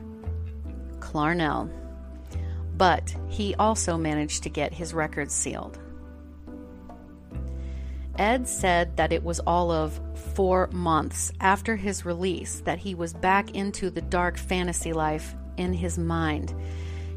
[1.00, 1.72] Clarnell.
[2.76, 5.80] But he also managed to get his records sealed.
[8.18, 10.00] Ed said that it was all of
[10.34, 15.74] four months after his release that he was back into the dark fantasy life in
[15.74, 16.54] his mind.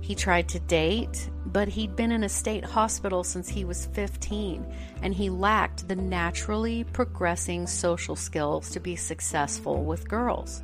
[0.01, 4.67] He tried to date, but he'd been in a state hospital since he was 15,
[5.03, 10.63] and he lacked the naturally progressing social skills to be successful with girls.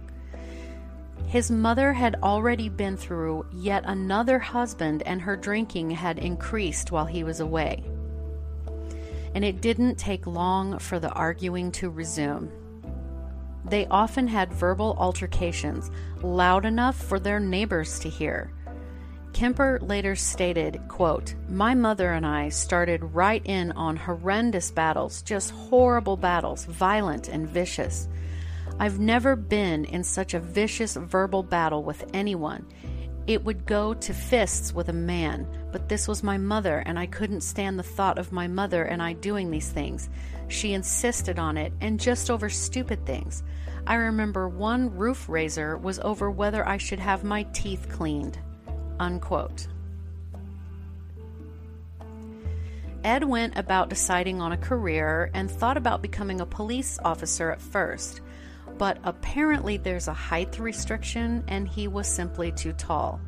[1.26, 7.06] His mother had already been through yet another husband, and her drinking had increased while
[7.06, 7.84] he was away
[9.36, 12.50] and it didn't take long for the arguing to resume.
[13.66, 15.90] They often had verbal altercations,
[16.22, 18.50] loud enough for their neighbors to hear.
[19.36, 25.50] Kemper later stated, quote, My mother and I started right in on horrendous battles, just
[25.50, 28.08] horrible battles, violent and vicious.
[28.80, 32.66] I've never been in such a vicious verbal battle with anyone.
[33.26, 37.04] It would go to fists with a man, but this was my mother, and I
[37.04, 40.08] couldn't stand the thought of my mother and I doing these things.
[40.48, 43.42] She insisted on it, and just over stupid things.
[43.86, 48.38] I remember one roof raiser was over whether I should have my teeth cleaned.
[48.98, 49.68] Unquote.
[53.04, 57.60] Ed went about deciding on a career and thought about becoming a police officer at
[57.60, 58.20] first
[58.78, 63.20] but apparently there's a height restriction and he was simply too tall,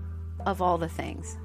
[0.46, 1.38] of all the things.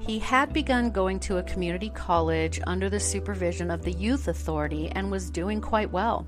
[0.00, 4.88] He had begun going to a community college under the supervision of the Youth Authority
[4.90, 6.26] and was doing quite well.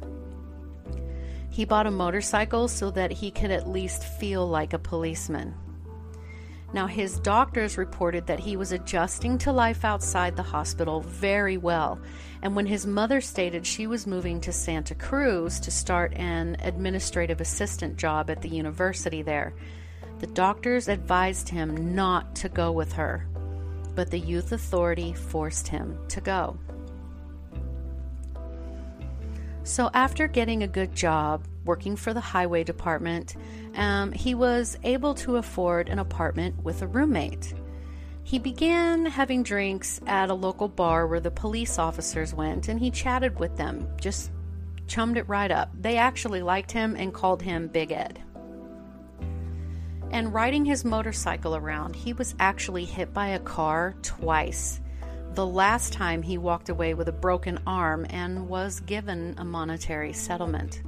[1.50, 5.54] He bought a motorcycle so that he could at least feel like a policeman.
[6.72, 11.98] Now, his doctors reported that he was adjusting to life outside the hospital very well.
[12.42, 17.40] And when his mother stated she was moving to Santa Cruz to start an administrative
[17.40, 19.54] assistant job at the university there,
[20.18, 23.26] the doctors advised him not to go with her.
[23.94, 26.58] But the youth authority forced him to go.
[29.64, 33.36] So, after getting a good job working for the highway department,
[33.76, 37.52] um, he was able to afford an apartment with a roommate.
[38.24, 42.90] He began having drinks at a local bar where the police officers went and he
[42.90, 44.32] chatted with them, just
[44.86, 45.70] chummed it right up.
[45.78, 48.18] They actually liked him and called him Big Ed.
[50.10, 54.80] And riding his motorcycle around, he was actually hit by a car twice.
[55.34, 60.14] The last time he walked away with a broken arm and was given a monetary
[60.14, 60.82] settlement.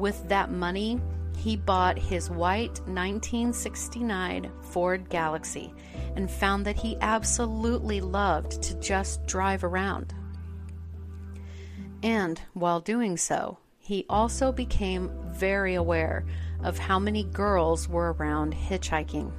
[0.00, 0.98] With that money,
[1.36, 5.74] he bought his white 1969 Ford Galaxie
[6.16, 10.14] and found that he absolutely loved to just drive around.
[12.02, 16.24] And while doing so, he also became very aware
[16.64, 19.30] of how many girls were around hitchhiking.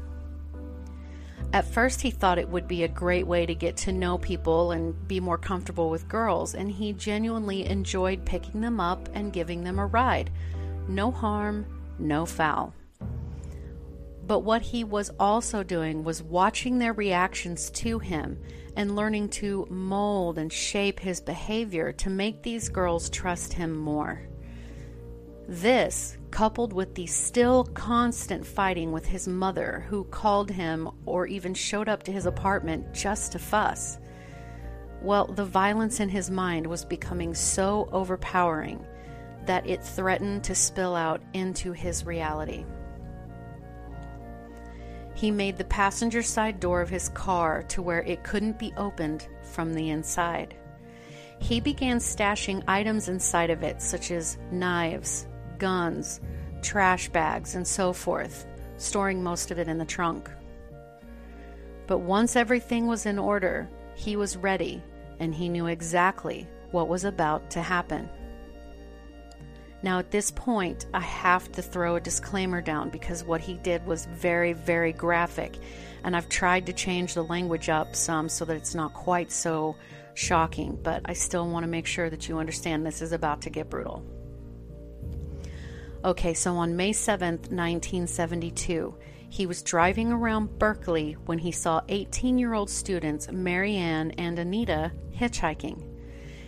[1.54, 4.72] At first, he thought it would be a great way to get to know people
[4.72, 9.64] and be more comfortable with girls, and he genuinely enjoyed picking them up and giving
[9.64, 10.32] them a ride.
[10.88, 11.66] No harm,
[11.99, 12.74] no foul.
[14.26, 18.39] But what he was also doing was watching their reactions to him
[18.78, 24.22] and learning to mold and shape his behavior to make these girls trust him more.
[25.48, 31.54] This, coupled with the still constant fighting with his mother, who called him or even
[31.54, 33.98] showed up to his apartment just to fuss,
[35.02, 38.86] well, the violence in his mind was becoming so overpowering
[39.46, 42.64] that it threatened to spill out into his reality.
[45.16, 49.28] He made the passenger side door of his car to where it couldn't be opened
[49.42, 50.56] from the inside.
[51.42, 55.28] he began stashing items inside of it, such as knives,
[55.62, 56.20] guns,
[56.64, 58.47] trash bags, and so forth,
[58.78, 60.28] storing most of it in the trunk.
[61.86, 64.82] But once everything was in order, he was ready
[65.20, 68.09] and he knew exactly what was about to happen.
[69.84, 73.86] Now, at this point, I have to throw a disclaimer down because what he did
[73.86, 75.57] was very, very graphic,
[76.03, 79.76] and I've tried to change the language up some so that it's not quite so
[80.16, 83.51] shocking, but I still want to make sure that you understand this is about to
[83.51, 84.03] get brutal.
[86.04, 88.95] Okay, so on May 7th, 1972,
[89.30, 94.91] he was driving around Berkeley when he saw 18 year old students Marianne and Anita
[95.16, 95.88] hitchhiking.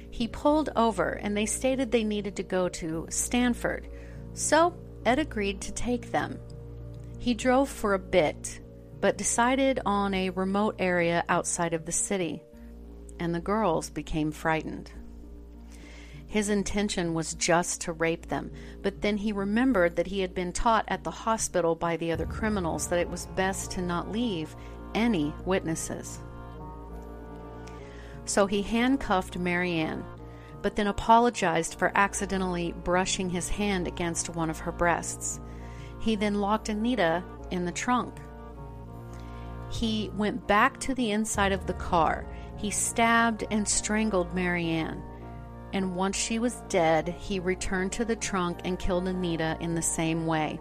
[0.10, 3.90] He pulled over and they stated they needed to go to Stanford,
[4.34, 4.76] so
[5.06, 6.40] Ed agreed to take them.
[7.20, 8.60] He drove for a bit,
[9.02, 12.44] but decided on a remote area outside of the city,
[13.20, 14.92] and the girls became frightened.
[16.34, 18.50] His intention was just to rape them,
[18.82, 22.26] but then he remembered that he had been taught at the hospital by the other
[22.26, 24.56] criminals that it was best to not leave
[24.96, 26.18] any witnesses.
[28.26, 30.04] So he handcuffed Marianne,
[30.64, 35.40] but then apologized for accidentally brushing his hand against one of her breasts.
[36.00, 38.16] He then locked Anita in the trunk.
[39.70, 42.26] He went back to the inside of the car.
[42.58, 45.04] He stabbed and strangled Marianne
[45.74, 49.82] and once she was dead, he returned to the trunk and killed Anita in the
[49.82, 50.60] same way.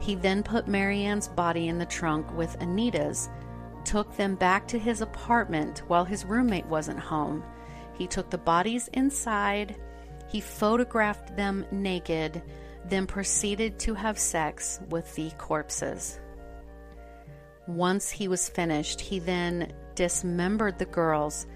[0.00, 3.28] He then put Marianne's body in the trunk with Anita's,
[3.84, 7.44] took them back to his apartment while his roommate wasn't home.
[7.94, 9.76] He took the bodies inside,
[10.28, 12.42] he photographed them naked,
[12.86, 16.18] then proceeded to have sex with the corpses.
[17.66, 21.46] Once he was finished, he then dismembered the girls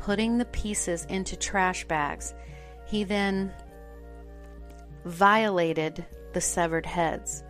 [0.00, 2.34] putting the pieces into trash bags.
[2.86, 3.52] He then
[5.04, 7.44] violated the severed heads,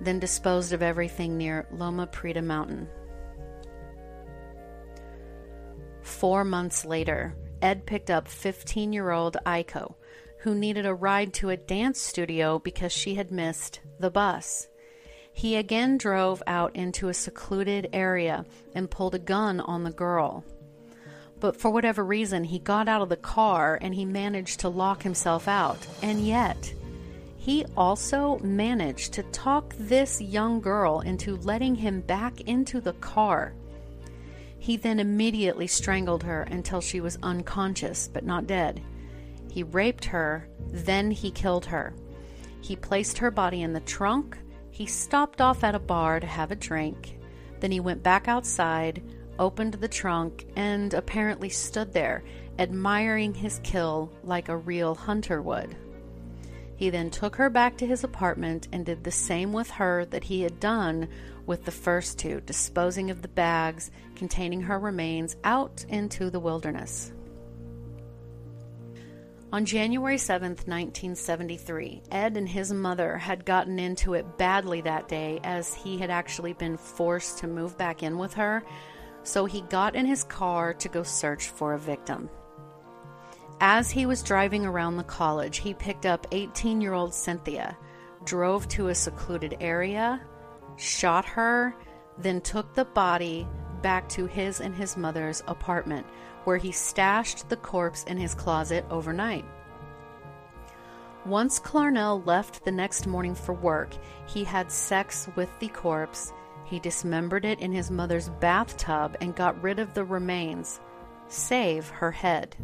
[0.00, 2.88] then disposed of everything near Loma Prieta Mountain.
[6.00, 9.96] Four months later, Ed picked up 15 year old Aiko,
[10.38, 14.66] who needed a ride to a dance studio because she had missed the bus.
[15.34, 20.42] He again drove out into a secluded area and pulled a gun on the girl.
[21.40, 25.02] But for whatever reason, he got out of the car and he managed to lock
[25.02, 25.78] himself out.
[26.02, 26.74] And yet,
[27.36, 33.54] he also managed to talk this young girl into letting him back into the car.
[34.58, 38.82] He then immediately strangled her until she was unconscious but not dead.
[39.50, 41.94] He raped her, then he killed her.
[42.60, 44.36] He placed her body in the trunk.
[44.70, 47.18] He stopped off at a bar to have a drink.
[47.60, 49.02] Then he went back outside,
[49.38, 52.22] opened the trunk, and apparently stood there,
[52.58, 55.76] admiring his kill like a real hunter would.
[56.76, 60.24] He then took her back to his apartment and did the same with her that
[60.24, 61.08] he had done
[61.44, 67.12] with the first two, disposing of the bags containing her remains out into the wilderness.
[69.50, 75.40] On January 7th, 1973, Ed and his mother had gotten into it badly that day
[75.42, 78.62] as he had actually been forced to move back in with her
[79.28, 82.30] so he got in his car to go search for a victim.
[83.60, 87.76] As he was driving around the college, he picked up 18 year old Cynthia,
[88.24, 90.20] drove to a secluded area,
[90.76, 91.74] shot her,
[92.16, 93.46] then took the body
[93.82, 96.06] back to his and his mother's apartment,
[96.44, 99.44] where he stashed the corpse in his closet overnight.
[101.26, 103.90] Once Clarnell left the next morning for work,
[104.26, 106.32] he had sex with the corpse
[106.68, 110.80] he dismembered it in his mother's bathtub and got rid of the remains,
[111.28, 112.56] save her head.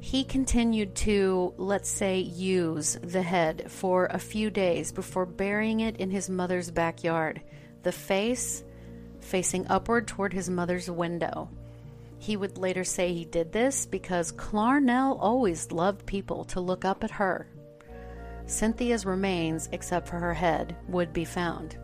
[0.00, 5.96] He continued to, let's say, use the head for a few days before burying it
[5.96, 7.40] in his mother's backyard,
[7.82, 8.62] the face
[9.20, 11.48] facing upward toward his mother's window.
[12.18, 17.02] He would later say he did this because Clarnell always loved people to look up
[17.02, 17.48] at her.
[18.46, 21.78] Cynthia's remains, except for her head, would be found.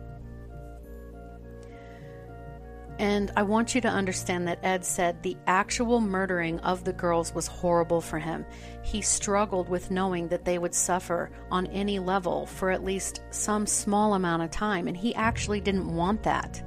[2.99, 7.33] And I want you to understand that Ed said the actual murdering of the girls
[7.33, 8.45] was horrible for him.
[8.83, 13.65] He struggled with knowing that they would suffer on any level for at least some
[13.65, 16.61] small amount of time, and he actually didn't want that.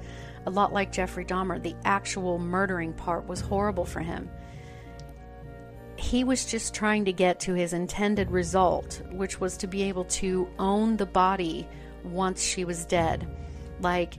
[0.46, 4.28] A lot like Jeffrey Dahmer, the actual murdering part was horrible for him.
[5.96, 10.04] He was just trying to get to his intended result, which was to be able
[10.04, 11.68] to own the body
[12.04, 13.28] once she was dead.
[13.80, 14.14] Like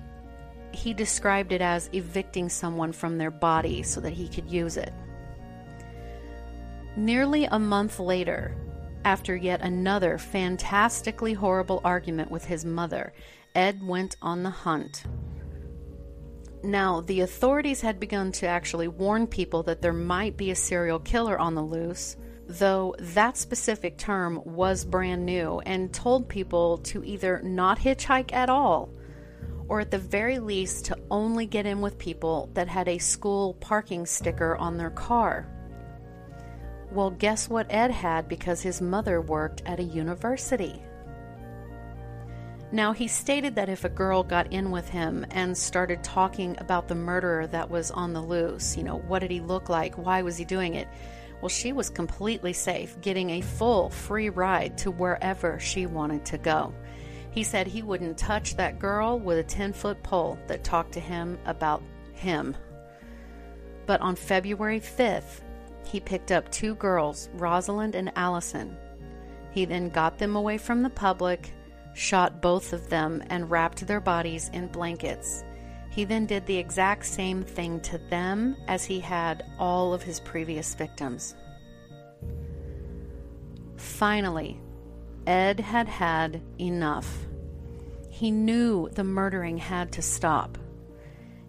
[0.78, 4.94] he described it as evicting someone from their body so that he could use it.
[6.96, 8.56] Nearly a month later,
[9.04, 13.12] after yet another fantastically horrible argument with his mother,
[13.56, 15.04] Ed went on the hunt.
[16.64, 21.00] Now, the authorities had begun to actually warn people that there might be a serial
[21.00, 22.18] killer on the loose,
[22.48, 28.50] though that specific term was brand new, and told people to either not hitchhike at
[28.50, 28.90] all,
[29.70, 33.54] or at the very least to only get in with people that had a school
[33.56, 35.48] parking sticker on their car.
[36.92, 40.82] Well, guess what Ed had because his mother worked at a university?
[42.72, 46.88] Now, he stated that if a girl got in with him and started talking about
[46.88, 49.96] the murderer that was on the loose, you know, what did he look like?
[49.96, 50.88] Why was he doing it?
[51.42, 56.38] Well, she was completely safe, getting a full free ride to wherever she wanted to
[56.38, 56.74] go.
[57.38, 61.00] He said he wouldn't touch that girl with a 10 foot pole that talked to
[61.00, 61.84] him about
[62.14, 62.58] him.
[63.86, 65.42] But on February 5th,
[65.86, 68.76] he picked up two girls, Rosalind and Allison.
[69.52, 71.52] He then got them away from the public
[71.94, 75.44] shot both of them, and wrapped their bodies in blankets.
[75.92, 80.20] He then did the exact same thing to them as he had all of his
[80.22, 81.36] previous victims.
[83.76, 84.60] Finally,
[85.28, 87.27] Ed had had enough.
[88.18, 90.58] He knew the murdering had to stop.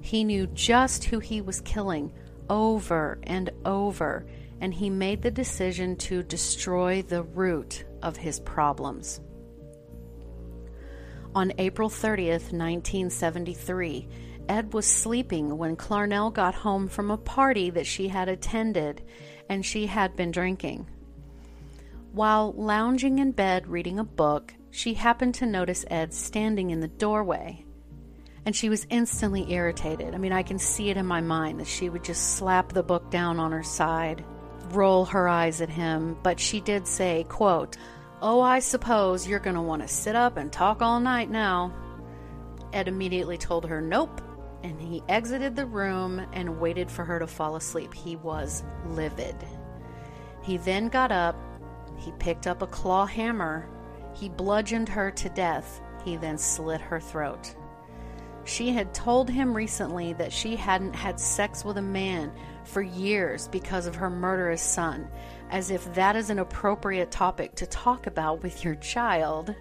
[0.03, 2.13] He knew just who he was killing
[2.51, 4.27] over and over,
[4.61, 9.23] and he made the decision to destroy the root of his problems.
[11.35, 14.07] On April 30th, 1973,
[14.51, 19.01] Ed was sleeping when Clarnell got home from a party that she had attended
[19.49, 20.87] and she had been drinking.
[22.13, 26.89] While lounging in bed reading a book, she happened to notice Ed standing in the
[26.89, 27.65] doorway.
[28.45, 30.15] And she was instantly irritated.
[30.15, 32.83] I mean, I can see it in my mind that she would just slap the
[32.83, 34.25] book down on her side,
[34.71, 37.77] roll her eyes at him, but she did say, quote,
[38.21, 41.73] Oh, I suppose you're going to want to sit up and talk all night now.
[42.73, 44.21] Ed immediately told her nope,
[44.63, 47.95] and he exited the room and waited for her to fall asleep.
[47.95, 49.37] He was livid.
[50.43, 51.37] He then got up,
[51.97, 53.69] he picked up a claw hammer,
[54.19, 57.55] he bludgeoned her to death, he then slit her throat.
[58.45, 62.33] She had told him recently that she hadn't had sex with a man
[62.65, 65.07] for years because of her murderous son,
[65.51, 69.55] as if that is an appropriate topic to talk about with your child.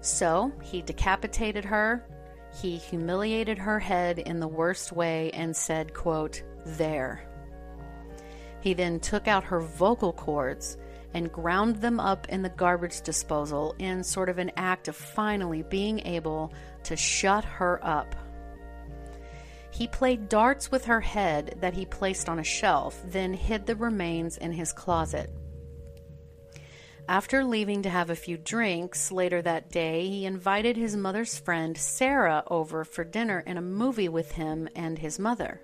[0.00, 2.04] So he decapitated her,
[2.60, 7.22] he humiliated her head in the worst way and said, quote, there.
[8.60, 10.76] He then took out her vocal cords
[11.16, 15.62] and ground them up in the garbage disposal in sort of an act of finally
[15.62, 16.52] being able
[16.84, 18.14] to shut her up.
[19.70, 23.76] He played darts with her head that he placed on a shelf, then hid the
[23.76, 25.30] remains in his closet.
[27.08, 31.78] After leaving to have a few drinks later that day, he invited his mother's friend
[31.78, 35.62] Sarah over for dinner and a movie with him and his mother.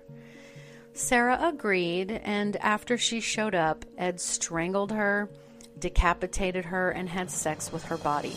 [0.93, 5.29] Sarah agreed, and after she showed up, Ed strangled her,
[5.79, 8.35] decapitated her, and had sex with her body.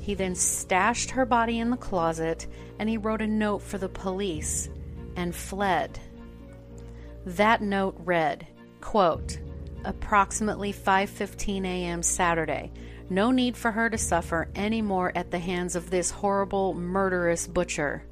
[0.00, 2.46] He then stashed her body in the closet
[2.78, 4.68] and he wrote a note for the police
[5.14, 6.00] and fled.
[7.26, 8.46] That note read,
[8.80, 9.38] quote,
[9.84, 12.02] approximately 5:15 a.m.
[12.02, 12.72] Saturday.
[13.10, 17.46] No need for her to suffer any more at the hands of this horrible murderous
[17.46, 18.02] butcher.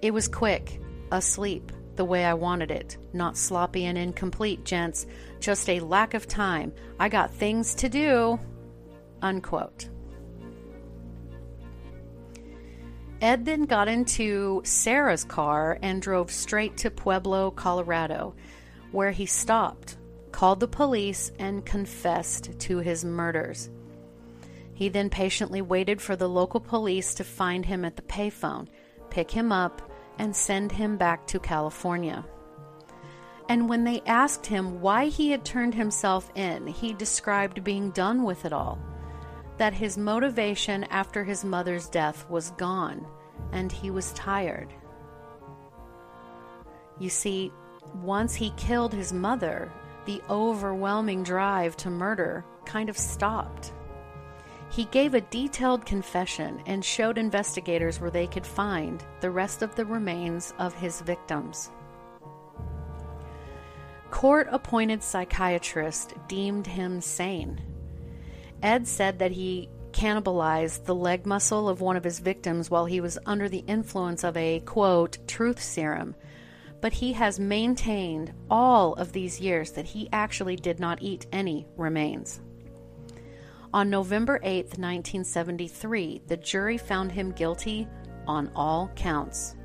[0.00, 0.80] It was quick,
[1.12, 2.96] asleep, the way I wanted it.
[3.12, 5.06] Not sloppy and incomplete, gents.
[5.40, 6.72] Just a lack of time.
[6.98, 8.38] I got things to do.
[9.22, 9.88] Unquote.
[13.20, 18.34] Ed then got into Sarah's car and drove straight to Pueblo, Colorado,
[18.90, 19.96] where he stopped,
[20.30, 23.70] called the police, and confessed to his murders.
[24.74, 28.68] He then patiently waited for the local police to find him at the payphone,
[29.08, 29.80] pick him up,
[30.18, 32.24] and send him back to California.
[33.48, 38.22] And when they asked him why he had turned himself in, he described being done
[38.22, 38.78] with it all
[39.56, 43.06] that his motivation after his mother's death was gone
[43.52, 44.72] and he was tired.
[46.98, 47.52] You see,
[48.02, 49.70] once he killed his mother,
[50.06, 53.72] the overwhelming drive to murder kind of stopped.
[54.74, 59.72] He gave a detailed confession and showed investigators where they could find the rest of
[59.76, 61.70] the remains of his victims.
[64.10, 67.60] Court appointed psychiatrist deemed him sane
[68.64, 73.00] Ed said that he cannibalized the leg muscle of one of his victims while he
[73.00, 76.16] was under the influence of a quote truth serum.
[76.80, 81.64] but he has maintained all of these years that he actually did not eat any
[81.76, 82.40] remains.
[83.74, 87.88] On November 8, 1973, the jury found him guilty
[88.24, 89.56] on all counts.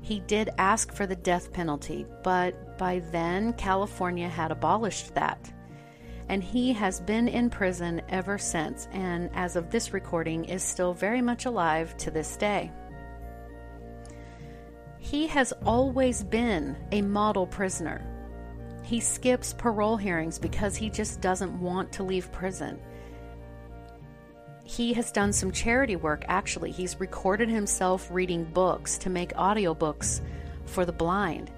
[0.00, 5.52] He did ask for the death penalty, but by then California had abolished that.
[6.28, 10.94] And he has been in prison ever since, and as of this recording, is still
[10.94, 12.70] very much alive to this day.
[15.00, 18.06] He has always been a model prisoner.
[18.84, 22.78] He skips parole hearings because he just doesn't want to leave prison
[24.68, 26.70] he has done some charity work actually.
[26.70, 30.20] He's recorded himself reading books to make audiobooks
[30.66, 31.50] for the blind.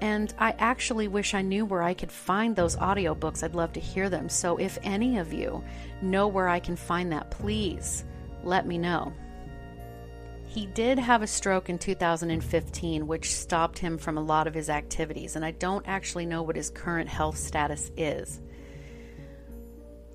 [0.00, 3.42] And I actually wish I knew where I could find those audiobooks.
[3.42, 4.28] I'd love to hear them.
[4.28, 5.64] So if any of you
[6.00, 8.04] know where I can find that, please
[8.44, 9.12] let me know.
[10.46, 14.70] He did have a stroke in 2015, which stopped him from a lot of his
[14.70, 18.40] activities, and I don't actually know what his current health status is.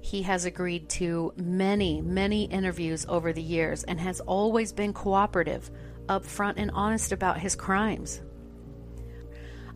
[0.01, 5.69] He has agreed to many, many interviews over the years and has always been cooperative,
[6.07, 8.21] upfront, and honest about his crimes.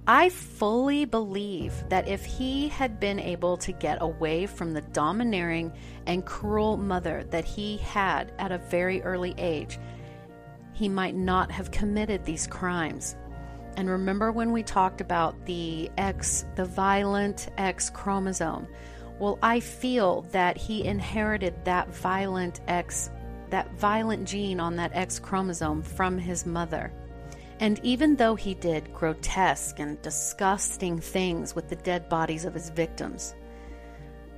[0.08, 5.74] I fully believe that if he had been able to get away from the domineering
[6.06, 9.80] and cruel mother that he had at a very early age,
[10.74, 13.16] he might not have committed these crimes.
[13.78, 18.68] And remember when we talked about the X, the violent X chromosome?
[19.20, 23.10] Well, I feel that he inherited that violent X,
[23.50, 26.92] that violent gene on that X chromosome from his mother.
[27.62, 32.70] And even though he did grotesque and disgusting things with the dead bodies of his
[32.70, 33.34] victims,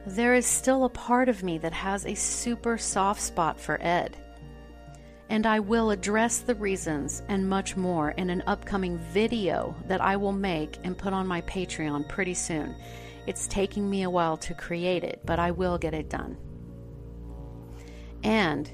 [0.06, 4.16] there is still a part of me that has a super soft spot for Ed.
[5.30, 10.16] And I will address the reasons and much more in an upcoming video that I
[10.16, 12.76] will make and put on my Patreon pretty soon.
[13.28, 16.38] It's taking me a while to create it, but I will get it done.
[18.24, 18.72] And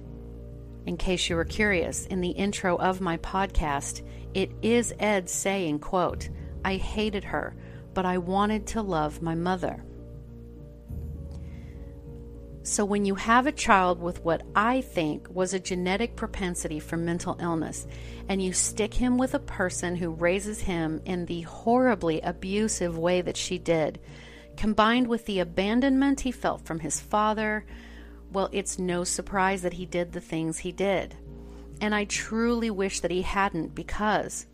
[0.85, 5.79] in case you were curious, in the intro of my podcast, it is Ed saying,
[5.79, 6.29] quote,
[6.63, 7.55] I hated her,
[7.93, 9.83] but I wanted to love my mother.
[12.65, 16.95] So, when you have a child with what I think was a genetic propensity for
[16.95, 17.85] mental illness,
[18.29, 23.19] and you stick him with a person who raises him in the horribly abusive way
[23.21, 23.99] that she did,
[24.57, 27.65] Combined with the abandonment he felt from his father,
[28.31, 31.15] well, it's no surprise that he did the things he did.
[31.81, 34.47] And I truly wish that he hadn't because,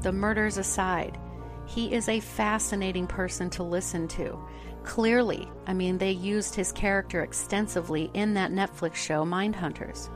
[0.00, 1.18] the murders aside,
[1.66, 4.38] he is a fascinating person to listen to.
[4.82, 10.10] Clearly, I mean, they used his character extensively in that Netflix show, Mindhunters.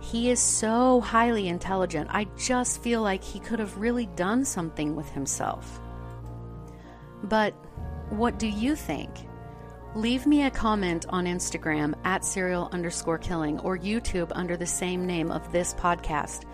[0.00, 4.96] He is so highly intelligent, I just feel like he could have really done something
[4.96, 5.80] with himself.
[7.24, 7.54] But
[8.10, 9.26] what do you think?
[9.94, 15.06] Leave me a comment on Instagram at serial underscore killing or YouTube under the same
[15.06, 16.44] name of this podcast.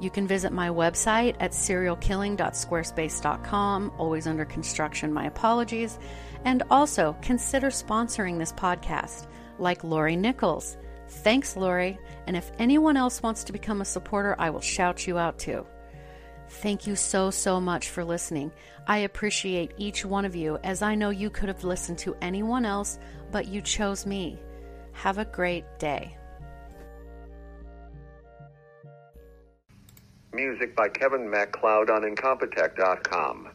[0.00, 5.98] You can visit my website at serialkilling.squarespace.com, always under construction, my apologies.
[6.44, 9.26] And also consider sponsoring this podcast,
[9.58, 10.76] like Lori Nichols.
[11.08, 11.98] Thanks, Lori.
[12.26, 15.66] And if anyone else wants to become a supporter, I will shout you out too.
[16.48, 18.52] Thank you so, so much for listening.
[18.88, 22.64] I appreciate each one of you as I know you could have listened to anyone
[22.64, 22.98] else,
[23.30, 24.40] but you chose me.
[24.92, 26.16] Have a great day.
[30.32, 33.50] Music by Kevin MacLeod on Incompetech.com.